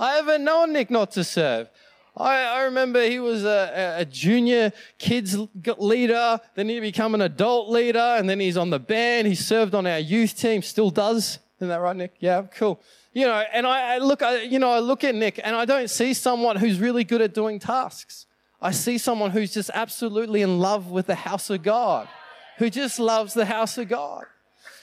I 0.00 0.12
haven't 0.12 0.44
known 0.44 0.72
Nick 0.72 0.90
not 0.90 1.10
to 1.12 1.24
serve. 1.24 1.68
I, 2.16 2.42
I 2.42 2.62
remember 2.62 3.02
he 3.02 3.18
was 3.18 3.44
a, 3.44 3.96
a, 3.98 4.04
junior 4.06 4.72
kids 4.98 5.36
leader, 5.78 6.40
then 6.54 6.70
he 6.70 6.80
became 6.80 7.14
an 7.14 7.20
adult 7.20 7.68
leader, 7.68 7.98
and 7.98 8.28
then 8.28 8.40
he's 8.40 8.56
on 8.56 8.70
the 8.70 8.80
band. 8.80 9.28
He 9.28 9.34
served 9.34 9.74
on 9.74 9.86
our 9.86 9.98
youth 9.98 10.36
team, 10.38 10.62
still 10.62 10.90
does. 10.90 11.38
Isn't 11.58 11.68
that 11.68 11.82
right, 11.82 11.94
Nick? 11.94 12.14
Yeah, 12.18 12.42
cool. 12.54 12.80
You 13.12 13.26
know, 13.26 13.44
and 13.52 13.66
I, 13.66 13.96
I 13.96 13.98
look, 13.98 14.22
I, 14.22 14.40
you 14.40 14.58
know, 14.58 14.70
I 14.70 14.78
look 14.78 15.04
at 15.04 15.14
Nick, 15.14 15.38
and 15.44 15.54
I 15.54 15.66
don't 15.66 15.90
see 15.90 16.14
someone 16.14 16.56
who's 16.56 16.80
really 16.80 17.04
good 17.04 17.20
at 17.20 17.34
doing 17.34 17.58
tasks. 17.58 18.24
I 18.62 18.70
see 18.70 18.96
someone 18.96 19.32
who's 19.32 19.52
just 19.52 19.70
absolutely 19.74 20.40
in 20.40 20.58
love 20.58 20.90
with 20.90 21.08
the 21.08 21.14
house 21.14 21.50
of 21.50 21.62
God, 21.62 22.08
who 22.56 22.70
just 22.70 22.98
loves 22.98 23.34
the 23.34 23.44
house 23.44 23.76
of 23.76 23.88
God. 23.88 24.24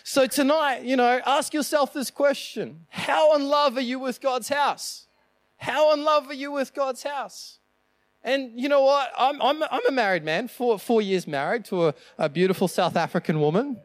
So 0.04 0.28
tonight, 0.28 0.84
you 0.84 0.96
know, 0.96 1.20
ask 1.26 1.54
yourself 1.54 1.92
this 1.92 2.12
question 2.12 2.86
How 2.90 3.36
in 3.36 3.50
love 3.50 3.76
are 3.78 3.82
you 3.82 3.98
with 3.98 4.22
God's 4.22 4.50
house? 4.50 5.07
How 5.58 5.94
in 5.94 6.04
love 6.04 6.30
are 6.30 6.34
you 6.34 6.52
with 6.52 6.74
God's 6.74 7.04
house? 7.04 7.60
And 8.24 8.60
you 8.60 8.70
know 8.70 8.82
what? 8.82 9.12
I'm, 9.18 9.42
I'm, 9.42 9.64
I'm 9.64 9.88
a 9.88 9.92
married 9.92 10.24
man, 10.24 10.48
four, 10.48 10.78
four 10.80 11.02
years 11.02 11.28
married 11.28 11.66
to 11.66 11.88
a, 11.88 11.94
a 12.18 12.30
beautiful 12.30 12.68
South 12.68 12.96
African 12.96 13.40
woman. 13.40 13.80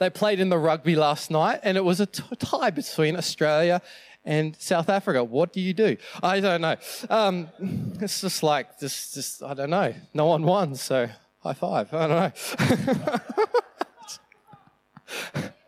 They 0.00 0.10
played 0.10 0.40
in 0.40 0.48
the 0.48 0.58
rugby 0.58 0.96
last 0.96 1.30
night, 1.30 1.60
and 1.62 1.76
it 1.76 1.84
was 1.84 2.00
a 2.00 2.06
t- 2.06 2.22
tie 2.38 2.70
between 2.70 3.16
Australia 3.16 3.80
and 4.24 4.56
South 4.58 4.88
Africa. 4.88 5.22
What 5.22 5.52
do 5.52 5.60
you 5.60 5.72
do? 5.72 5.96
I 6.22 6.40
don't 6.40 6.60
know. 6.60 6.76
Um, 7.08 7.48
it's 8.00 8.20
just 8.20 8.42
like, 8.42 8.78
just, 8.80 9.14
just, 9.14 9.42
I 9.42 9.54
don't 9.54 9.70
know. 9.70 9.94
No 10.14 10.26
one 10.26 10.42
won, 10.42 10.74
so 10.74 11.08
high 11.40 11.54
five. 11.54 11.92
I 11.94 12.06
don't 12.06 12.34
know. 12.80 13.20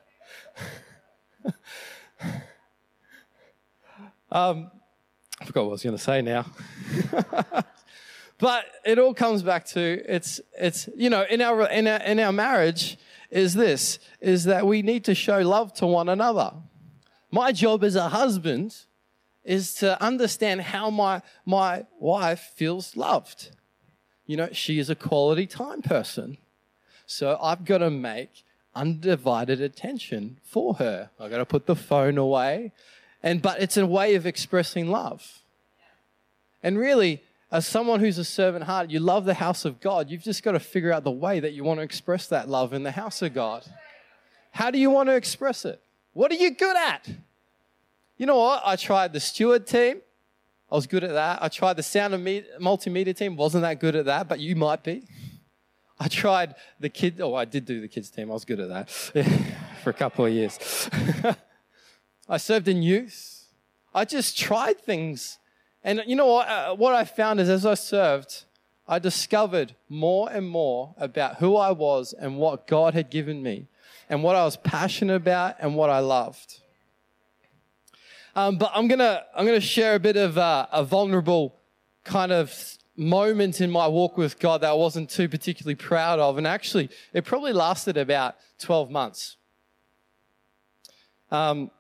Um, 4.35 4.73
forgot 5.55 5.67
what 5.67 5.71
I 5.71 5.73
was 5.73 5.83
going 5.85 5.97
to 5.97 6.03
say 6.03 6.21
now. 6.21 6.47
but 8.39 8.65
it 8.85 8.99
all 8.99 9.15
comes 9.15 9.45
back 9.45 9.65
to 9.67 9.81
it's 9.81 10.41
it's 10.59 10.89
you 10.97 11.09
know 11.09 11.25
in 11.31 11.41
our 11.41 11.71
in 11.71 11.87
our 11.87 12.01
in 12.01 12.19
our 12.19 12.33
marriage 12.33 12.99
is 13.31 13.55
this 13.55 14.01
is 14.21 14.45
that 14.45 14.67
we 14.67 14.83
need 14.83 15.05
to 15.05 15.15
show 15.15 15.39
love 15.39 15.73
to 15.75 15.87
one 15.87 16.09
another. 16.09 16.55
My 17.31 17.53
job 17.53 17.85
as 17.85 17.95
a 17.95 18.09
husband 18.09 18.75
is 19.45 19.75
to 19.75 20.03
understand 20.03 20.63
how 20.63 20.91
my 20.91 21.23
my 21.47 21.87
wife 22.01 22.51
feels 22.57 22.97
loved. 22.97 23.51
You 24.27 24.37
know, 24.37 24.49
she 24.51 24.81
is 24.81 24.91
a 24.91 24.97
quality 24.97 25.47
time 25.47 25.83
person. 25.83 26.37
So 27.07 27.39
I've 27.41 27.65
got 27.65 27.79
to 27.79 27.91
make 27.91 28.43
undivided 28.75 29.61
attention 29.61 30.41
for 30.43 30.75
her. 30.75 31.11
I've 31.21 31.31
got 31.31 31.39
to 31.39 31.47
put 31.47 31.67
the 31.67 31.77
phone 31.77 32.19
away. 32.19 32.73
And 33.23 33.41
but 33.41 33.63
it's 33.63 33.77
a 33.77 33.87
way 33.87 34.17
of 34.17 34.27
expressing 34.27 34.91
love. 34.91 35.44
And 36.65 36.79
really, 36.79 37.23
as 37.53 37.67
someone 37.67 38.01
who's 38.01 38.17
a 38.17 38.25
servant 38.25 38.65
heart, 38.65 38.91
you 38.91 38.99
love 38.99 39.27
the 39.27 39.35
house 39.35 39.67
of 39.67 39.81
God. 39.81 40.09
You've 40.11 40.23
just 40.23 40.43
got 40.43 40.53
to 40.53 40.59
figure 40.59 40.91
out 40.91 41.05
the 41.05 41.11
way 41.11 41.39
that 41.39 41.53
you 41.53 41.63
want 41.63 41.79
to 41.79 41.85
express 41.85 42.27
that 42.29 42.49
love 42.49 42.73
in 42.73 42.83
the 42.83 42.91
house 42.91 43.21
of 43.21 43.35
God. 43.35 43.67
How 44.51 44.71
do 44.71 44.79
you 44.79 44.89
want 44.89 45.11
to 45.11 45.15
express 45.15 45.67
it? 45.67 45.81
What 46.15 46.33
are 46.33 46.37
you 46.37 46.53
good 46.53 46.77
at? 46.77 47.07
You 48.17 48.25
know 48.25 48.39
what? 48.39 48.63
I 48.65 48.77
tried 48.77 49.13
the 49.13 49.21
steward 49.21 49.67
team. 49.67 50.01
I 50.73 50.75
was 50.75 50.87
good 50.87 51.05
at 51.05 51.13
that. 51.13 51.43
I 51.43 51.49
tried 51.49 51.77
the 51.77 51.83
sound 51.83 52.15
of 52.15 52.21
me- 52.23 52.47
multimedia 52.59 53.15
team. 53.15 53.37
Wasn't 53.37 53.63
that 53.63 53.79
good 53.79 53.95
at 53.95 54.07
that, 54.07 54.27
but 54.27 54.41
you 54.41 54.57
might 54.57 54.83
be. 54.83 55.03
I 56.01 56.09
tried 56.09 56.55
the 56.81 56.89
kid. 56.89 57.21
Oh, 57.21 57.35
I 57.35 57.45
did 57.45 57.67
do 57.67 57.83
the 57.83 57.89
kids 57.89 58.09
team. 58.09 58.31
I 58.31 58.35
was 58.35 58.47
good 58.47 58.59
at 58.61 58.69
that 58.71 58.91
for 59.83 59.91
a 59.91 59.95
couple 59.95 60.25
of 60.25 60.33
years. 60.33 60.89
I 62.29 62.39
served 62.39 62.69
in 62.69 62.83
youth. 62.83 63.49
I 63.95 64.07
just 64.07 64.39
tried 64.39 64.81
things 64.81 65.39
and 65.85 66.03
you 66.07 66.17
know 66.17 66.27
what? 66.27 66.49
Uh, 66.49 66.75
what 66.75 66.95
I 66.95 67.05
found 67.05 67.41
is 67.41 67.49
as 67.49 67.67
I 67.67 67.75
served, 67.75 68.45
I 68.89 68.99
discovered 68.99 69.75
more 69.89 70.31
and 70.31 70.49
more 70.49 70.95
about 70.99 71.37
who 71.37 71.57
I 71.57 71.73
was 71.73 72.13
and 72.13 72.39
what 72.39 72.67
God 72.67 72.95
had 72.95 73.11
given 73.11 73.43
me 73.43 73.69
and 74.09 74.23
what 74.23 74.35
I 74.35 74.45
was 74.45 74.57
passionate 74.57 75.15
about 75.15 75.57
and 75.61 75.77
what 75.77 75.91
I 75.91 76.01
loved. 76.01 76.61
Um, 78.35 78.57
but 78.57 78.73
I'm 78.75 78.89
gonna 78.89 79.25
I'm 79.37 79.47
gonna 79.47 79.61
share 79.61 79.95
a 79.95 80.01
bit 80.01 80.17
of 80.17 80.39
uh, 80.39 80.67
a 80.73 80.83
vulnerable 80.83 81.57
kind 82.03 82.33
of 82.33 82.79
moment 82.97 83.61
in 83.61 83.71
my 83.71 83.87
walk 83.87 84.17
with 84.17 84.39
God 84.39 84.63
that 84.63 84.71
I 84.71 84.75
wasn't 84.75 85.11
too 85.11 85.29
particularly 85.29 85.75
proud 85.75 86.19
of, 86.19 86.39
and 86.39 86.47
actually 86.47 86.91
it 87.13 87.25
probably 87.25 87.53
lasted 87.53 87.97
about 87.97 88.37
12 88.59 88.91
months. 88.91 89.37
Um, 91.31 91.71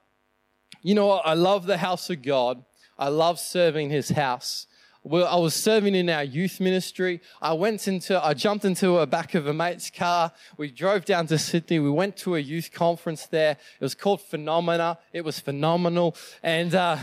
you 0.83 0.95
know? 0.95 1.11
I 1.11 1.35
love 1.35 1.67
the 1.67 1.79
house 1.79 2.11
of 2.11 2.23
God. 2.23 2.65
I 2.99 3.09
love 3.09 3.39
serving 3.39 3.91
his 3.91 4.11
house. 4.11 4.67
Well, 5.07 5.27
I 5.27 5.37
was 5.37 5.55
serving 5.55 5.95
in 5.95 6.09
our 6.09 6.25
youth 6.25 6.61
ministry. 6.61 7.21
I 7.43 7.53
went 7.53 7.87
into, 7.89 8.25
I 8.25 8.33
jumped 8.33 8.65
into 8.65 8.97
a 8.99 9.07
back 9.07 9.35
of 9.35 9.47
a 9.47 9.53
mate's 9.53 9.91
car. 9.91 10.33
We 10.57 10.71
drove 10.71 11.05
down 11.05 11.27
to 11.27 11.37
Sydney. 11.37 11.79
We 11.79 11.91
went 11.91 12.17
to 12.19 12.37
a 12.37 12.39
youth 12.39 12.73
conference 12.73 13.27
there. 13.27 13.53
It 13.53 13.85
was 13.85 13.95
called 13.95 14.23
Phenomena. 14.23 14.99
It 15.13 15.23
was 15.23 15.39
phenomenal. 15.39 16.17
And, 16.43 16.75
uh, 16.75 16.97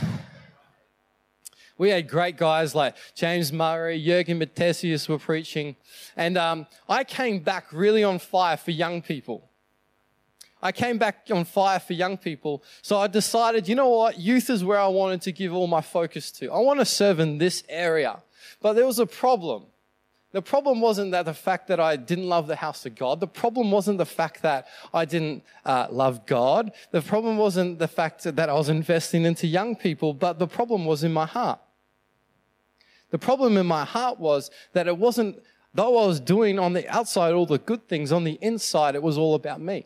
we 1.78 1.90
had 1.90 2.08
great 2.08 2.38
guys 2.38 2.76
like 2.76 2.96
James 3.16 3.52
Murray, 3.52 4.04
Jurgen 4.04 4.40
Matthesius 4.40 5.10
were 5.10 5.18
preaching. 5.18 5.76
And 6.16 6.38
um, 6.38 6.68
I 6.88 7.04
came 7.04 7.40
back 7.40 7.74
really 7.74 8.04
on 8.04 8.20
fire 8.20 8.56
for 8.56 8.70
young 8.70 9.02
people. 9.02 9.51
I 10.62 10.72
came 10.72 10.98
back 10.98 11.28
on 11.32 11.44
fire 11.46 11.80
for 11.80 11.94
young 11.94 12.18
people. 12.18 12.64
So 12.82 12.98
I 12.98 13.08
decided, 13.08 13.68
you 13.68 13.76
know 13.76 13.90
what? 13.90 14.20
Youth 14.20 14.50
is 14.50 14.64
where 14.64 14.80
I 14.80 14.88
wanted 14.88 15.22
to 15.24 15.32
give 15.32 15.54
all 15.54 15.68
my 15.68 15.82
focus 15.82 16.32
to. 16.34 16.52
I 16.52 16.60
want 16.60 16.80
to 16.80 16.86
serve 16.86 17.20
in 17.20 17.38
this 17.38 17.64
area. 17.68 18.22
But 18.62 18.74
there 18.74 18.86
was 18.86 19.00
a 19.00 19.08
problem. 19.08 19.64
The 20.34 20.42
problem 20.42 20.80
wasn't 20.80 21.12
that 21.12 21.26
the 21.26 21.34
fact 21.34 21.68
that 21.68 21.80
I 21.80 21.98
didn't 21.98 22.30
love 22.30 22.48
the 22.48 22.56
house 22.56 22.86
of 22.86 22.96
God. 22.96 23.20
The 23.20 23.28
problem 23.28 23.70
wasn't 23.70 23.98
the 23.98 24.06
fact 24.06 24.44
that 24.44 24.68
I 24.94 25.04
didn't 25.04 25.44
uh, 25.66 25.88
love 25.90 26.26
God. 26.26 26.72
The 26.92 27.02
problem 27.02 27.38
wasn't 27.38 27.80
the 27.80 27.88
fact 27.88 28.24
that 28.24 28.50
I 28.50 28.54
was 28.54 28.70
investing 28.70 29.26
into 29.26 29.46
young 29.48 29.76
people, 29.76 30.14
but 30.14 30.40
the 30.40 30.48
problem 30.48 30.86
was 30.86 31.04
in 31.04 31.12
my 31.12 31.26
heart. 31.26 31.60
The 33.10 33.18
problem 33.18 33.58
in 33.58 33.66
my 33.66 33.84
heart 33.84 34.20
was 34.20 34.52
that 34.72 34.88
it 34.88 34.98
wasn't, 34.98 35.44
though 35.74 36.00
I 36.00 36.06
was 36.08 36.22
doing 36.22 36.60
on 36.60 36.72
the 36.72 36.88
outside 36.88 37.34
all 37.34 37.46
the 37.46 37.58
good 37.58 37.90
things, 37.90 38.14
on 38.14 38.24
the 38.24 38.40
inside 38.42 38.96
it 38.96 39.04
was 39.04 39.18
all 39.18 39.36
about 39.36 39.60
me. 39.60 39.86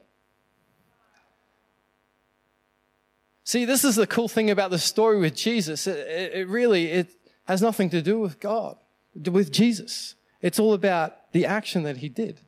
See, 3.45 3.63
this 3.63 3.86
is 3.86 3.95
the 3.95 4.08
cool 4.08 4.27
thing 4.27 4.49
about 4.49 4.71
the 4.71 4.79
story 4.79 5.19
with 5.19 5.36
Jesus. 5.36 5.86
It, 5.86 5.99
it, 5.99 6.34
it 6.34 6.47
really 6.47 6.88
it 6.88 7.12
has 7.45 7.62
nothing 7.62 7.91
to 7.91 8.01
do 8.01 8.19
with 8.19 8.39
God, 8.39 8.75
with 9.15 9.51
Jesus. 9.51 10.15
It's 10.41 10.60
all 10.60 10.73
about 10.73 11.31
the 11.31 11.45
action 11.45 11.84
that 11.84 11.97
he 11.97 12.10
did. 12.10 12.39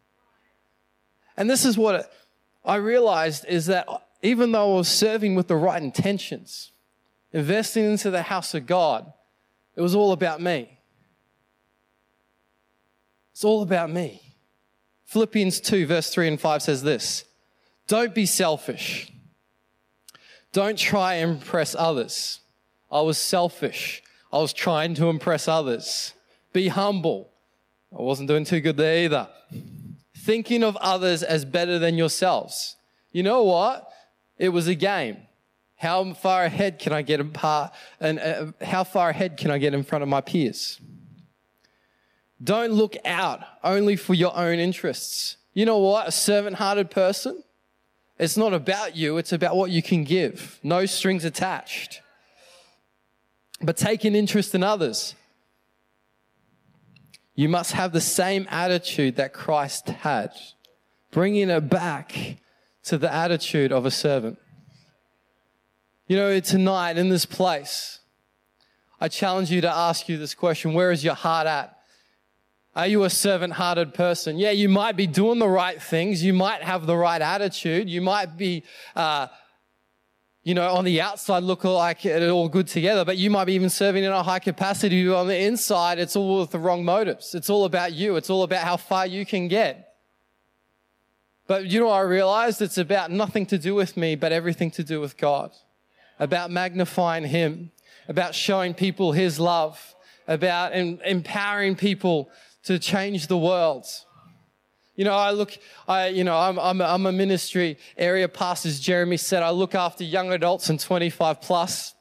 And 1.38 1.48
this 1.48 1.66
is 1.66 1.78
what 1.78 2.12
I 2.66 2.76
realized 2.78 3.46
is 3.48 3.68
that 3.68 3.88
even 4.24 4.52
though 4.52 4.74
I 4.74 4.78
was 4.78 4.88
serving 4.88 5.36
with 5.36 5.48
the 5.48 5.56
right 5.56 5.82
intentions, 5.82 6.72
investing 7.32 7.86
into 7.86 8.10
the 8.10 8.24
house 8.24 8.56
of 8.56 8.66
God, 8.66 9.14
it 9.76 9.82
was 9.82 9.94
all 9.94 10.12
about 10.12 10.42
me. 10.42 10.80
It's 13.34 13.44
all 13.44 13.62
about 13.62 13.92
me. 13.92 14.36
Philippians 15.06 15.62
2, 15.62 15.86
verse 15.86 16.10
3 16.10 16.28
and 16.28 16.42
5 16.42 16.64
says 16.64 16.82
this 16.82 17.24
Don't 17.86 18.16
be 18.16 18.26
selfish. 18.26 19.12
Don't 20.54 20.78
try 20.78 21.16
and 21.16 21.32
impress 21.36 21.76
others. 21.78 22.40
I 22.92 23.02
was 23.02 23.18
selfish. 23.18 24.02
I 24.32 24.38
was 24.38 24.54
trying 24.54 24.96
to 24.96 25.08
impress 25.08 25.48
others. 25.48 26.14
Be 26.54 26.70
humble. 26.70 27.30
I 27.98 28.02
wasn't 28.02 28.28
doing 28.28 28.46
too 28.46 28.60
good 28.60 28.78
there 28.78 29.04
either. 29.04 29.28
Thinking 30.16 30.64
of 30.64 30.76
others 30.78 31.24
as 31.24 31.46
better 31.46 31.80
than 31.80 31.98
yourselves. 31.98 32.76
You 33.12 33.24
know 33.24 33.44
what? 33.44 33.90
It 34.38 34.50
was 34.50 34.68
a 34.68 34.76
game. 34.76 35.18
How 35.78 36.14
far 36.14 36.44
ahead 36.44 36.80
can 36.80 36.92
I 36.92 37.04
get 37.04 37.20
in 37.20 37.30
part, 37.32 37.72
and 38.00 38.20
uh, 38.20 38.48
how 38.64 38.84
far 38.84 39.10
ahead 39.10 39.38
can 39.38 39.52
I 39.52 39.60
get 39.60 39.76
in 39.76 39.84
front 39.84 40.02
of 40.02 40.10
my 40.10 40.22
peers? 40.22 40.82
Don't 42.44 42.72
look 42.72 42.96
out 43.06 43.42
only 43.64 43.96
for 43.96 44.16
your 44.16 44.36
own 44.36 44.58
interests. 44.58 45.38
You 45.54 45.66
know 45.66 45.78
what? 45.78 46.08
A 46.08 46.12
servant 46.12 46.56
hearted 46.56 46.90
person, 46.90 47.44
it's 48.20 48.38
not 48.38 48.54
about 48.54 48.96
you, 48.96 49.18
it's 49.18 49.32
about 49.32 49.56
what 49.56 49.70
you 49.70 49.84
can 49.84 50.04
give. 50.04 50.60
No 50.64 50.86
strings 50.86 51.24
attached. 51.24 52.02
But 53.62 53.78
take 53.78 54.04
an 54.06 54.16
interest 54.16 54.56
in 54.56 54.64
others. 54.64 55.16
You 57.36 57.50
must 57.50 57.74
have 57.74 57.92
the 57.92 58.02
same 58.02 58.48
attitude 58.50 59.16
that 59.18 59.34
Christ 59.34 59.90
had, 59.90 60.32
bringing 61.12 61.50
it 61.50 61.70
back 61.70 62.38
to 62.86 62.98
the 62.98 63.14
attitude 63.14 63.72
of 63.72 63.86
a 63.86 63.92
servant. 63.92 64.40
You 66.08 66.18
know, 66.18 66.40
tonight 66.40 66.98
in 66.98 67.10
this 67.10 67.26
place, 67.26 68.00
I 69.00 69.08
challenge 69.08 69.52
you 69.52 69.62
to 69.62 69.70
ask 69.70 70.10
you 70.10 70.18
this 70.18 70.34
question 70.34 70.74
Where 70.74 70.92
is 70.92 71.04
your 71.04 71.14
heart 71.14 71.46
at? 71.46 71.77
Are 72.78 72.86
you 72.86 73.06
a 73.06 73.10
servant 73.10 73.54
hearted 73.54 73.96
person? 73.96 74.38
Yeah, 74.38 74.52
you 74.52 74.70
might 74.70 74.96
be 74.96 75.08
doing 75.08 75.40
the 75.40 75.48
right 75.48 75.82
things. 75.82 76.24
You 76.24 76.32
might 76.32 76.62
have 76.62 76.86
the 76.86 76.96
right 76.96 77.20
attitude. 77.20 77.90
You 77.90 78.04
might 78.04 78.38
be, 78.38 78.66
uh, 78.96 79.30
you 80.44 80.54
know, 80.54 80.70
on 80.70 80.86
the 80.86 81.02
outside 81.02 81.42
look 81.42 81.64
like 81.64 82.06
it's 82.06 82.32
all 82.32 82.48
good 82.48 82.68
together, 82.68 83.04
but 83.04 83.18
you 83.18 83.32
might 83.32 83.46
be 83.46 83.54
even 83.54 83.72
serving 83.72 84.04
in 84.04 84.12
a 84.12 84.22
high 84.22 84.38
capacity. 84.38 85.10
On 85.10 85.28
the 85.28 85.36
inside, 85.36 85.98
it's 85.98 86.16
all 86.16 86.42
with 86.42 86.52
the 86.52 86.60
wrong 86.60 86.86
motives. 86.86 87.34
It's 87.34 87.50
all 87.50 87.66
about 87.66 87.94
you. 87.94 88.16
It's 88.16 88.30
all 88.30 88.44
about 88.44 88.64
how 88.64 88.78
far 88.78 89.08
you 89.08 89.26
can 89.26 89.48
get. 89.48 89.96
But 91.48 91.66
you 91.66 91.80
know, 91.80 91.90
I 91.90 92.02
realized 92.02 92.62
it's 92.62 92.78
about 92.78 93.10
nothing 93.10 93.48
to 93.48 93.58
do 93.58 93.74
with 93.74 93.98
me, 93.98 94.14
but 94.14 94.32
everything 94.32 94.70
to 94.72 94.84
do 94.84 95.02
with 95.02 95.18
God. 95.18 95.52
About 96.20 96.52
magnifying 96.52 97.24
Him, 97.24 97.72
about 98.08 98.36
showing 98.36 98.76
people 98.76 99.14
His 99.14 99.40
love, 99.40 99.96
about 100.28 100.74
empowering 100.76 101.76
people 101.76 102.30
to 102.68 102.78
change 102.78 103.28
the 103.28 103.38
world. 103.38 103.86
You 104.98 105.06
know, 105.06 105.14
I 105.14 105.32
look, 105.32 105.58
I, 105.88 106.08
you 106.08 106.24
know, 106.24 106.38
I'm, 106.38 106.60
I'm, 106.60 106.82
I'm 106.82 107.06
a 107.06 107.12
ministry 107.12 107.78
area 107.98 108.28
pastor, 108.28 108.68
as 108.68 108.80
Jeremy 108.80 109.18
said. 109.18 109.42
I 109.42 109.52
look 109.52 109.74
after 109.74 110.04
young 110.04 110.32
adults 110.34 110.70
and 110.70 110.80
25 110.80 111.40
plus. 111.40 111.94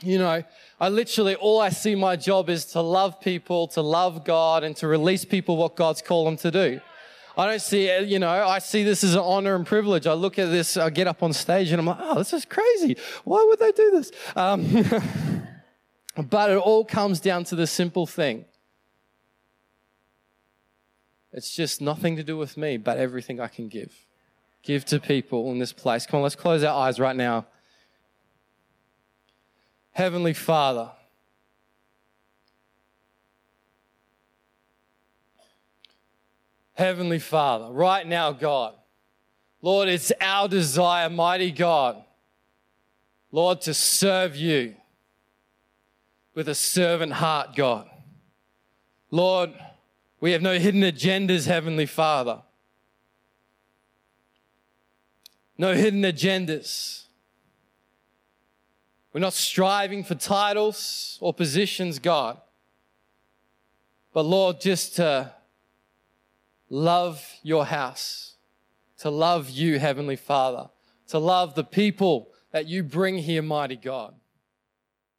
You 0.00 0.18
know, 0.18 0.42
I 0.80 0.88
literally, 0.88 1.34
all 1.34 1.60
I 1.60 1.68
see 1.68 1.94
my 1.94 2.16
job 2.16 2.48
is 2.48 2.64
to 2.66 2.80
love 2.80 3.20
people, 3.20 3.68
to 3.68 3.82
love 3.82 4.24
God, 4.24 4.64
and 4.64 4.74
to 4.76 4.86
release 4.86 5.26
people 5.26 5.58
what 5.58 5.76
God's 5.76 6.00
called 6.00 6.28
them 6.28 6.36
to 6.38 6.50
do. 6.50 6.80
I 7.36 7.46
don't 7.46 7.60
see 7.60 8.04
you 8.04 8.18
know, 8.18 8.30
I 8.30 8.58
see 8.58 8.84
this 8.84 9.04
as 9.04 9.14
an 9.14 9.20
honor 9.20 9.54
and 9.54 9.66
privilege. 9.66 10.06
I 10.06 10.14
look 10.14 10.38
at 10.38 10.50
this, 10.50 10.76
I 10.76 10.88
get 10.90 11.06
up 11.06 11.22
on 11.22 11.32
stage 11.32 11.70
and 11.72 11.80
I'm 11.80 11.86
like, 11.86 11.98
oh, 12.00 12.16
this 12.16 12.32
is 12.32 12.44
crazy. 12.44 12.96
Why 13.24 13.44
would 13.48 13.58
they 13.58 13.72
do 13.72 13.90
this? 13.90 14.12
Um, 14.34 14.84
but 16.28 16.50
it 16.50 16.58
all 16.58 16.84
comes 16.84 17.20
down 17.20 17.44
to 17.44 17.56
the 17.56 17.66
simple 17.66 18.06
thing 18.06 18.46
it's 21.32 21.54
just 21.54 21.80
nothing 21.80 22.16
to 22.16 22.24
do 22.24 22.36
with 22.36 22.56
me, 22.56 22.76
but 22.76 22.98
everything 22.98 23.40
I 23.40 23.48
can 23.48 23.68
give. 23.68 23.92
Give 24.62 24.84
to 24.86 24.98
people 24.98 25.50
in 25.52 25.58
this 25.58 25.72
place. 25.72 26.06
Come 26.06 26.18
on, 26.18 26.22
let's 26.24 26.34
close 26.34 26.62
our 26.64 26.86
eyes 26.86 26.98
right 26.98 27.16
now. 27.16 27.46
Heavenly 29.92 30.34
Father, 30.34 30.90
Heavenly 36.74 37.18
Father, 37.18 37.70
right 37.70 38.06
now, 38.06 38.32
God, 38.32 38.72
Lord, 39.60 39.88
it's 39.88 40.10
our 40.18 40.48
desire, 40.48 41.10
mighty 41.10 41.50
God, 41.50 42.02
Lord, 43.30 43.60
to 43.62 43.74
serve 43.74 44.34
you 44.34 44.74
with 46.34 46.48
a 46.48 46.54
servant 46.54 47.12
heart, 47.12 47.54
God. 47.54 47.90
Lord, 49.10 49.52
we 50.20 50.32
have 50.32 50.42
no 50.42 50.58
hidden 50.58 50.82
agendas, 50.82 51.46
Heavenly 51.46 51.86
Father. 51.86 52.42
No 55.56 55.74
hidden 55.74 56.02
agendas. 56.02 57.04
We're 59.12 59.20
not 59.20 59.32
striving 59.32 60.04
for 60.04 60.14
titles 60.14 61.18
or 61.20 61.34
positions, 61.34 61.98
God. 61.98 62.40
But 64.12 64.22
Lord, 64.22 64.60
just 64.60 64.96
to 64.96 65.32
love 66.68 67.24
your 67.42 67.66
house, 67.66 68.34
to 68.98 69.10
love 69.10 69.50
you, 69.50 69.78
Heavenly 69.78 70.16
Father, 70.16 70.68
to 71.08 71.18
love 71.18 71.54
the 71.54 71.64
people 71.64 72.28
that 72.52 72.66
you 72.66 72.82
bring 72.82 73.18
here, 73.18 73.42
mighty 73.42 73.76
God. 73.76 74.14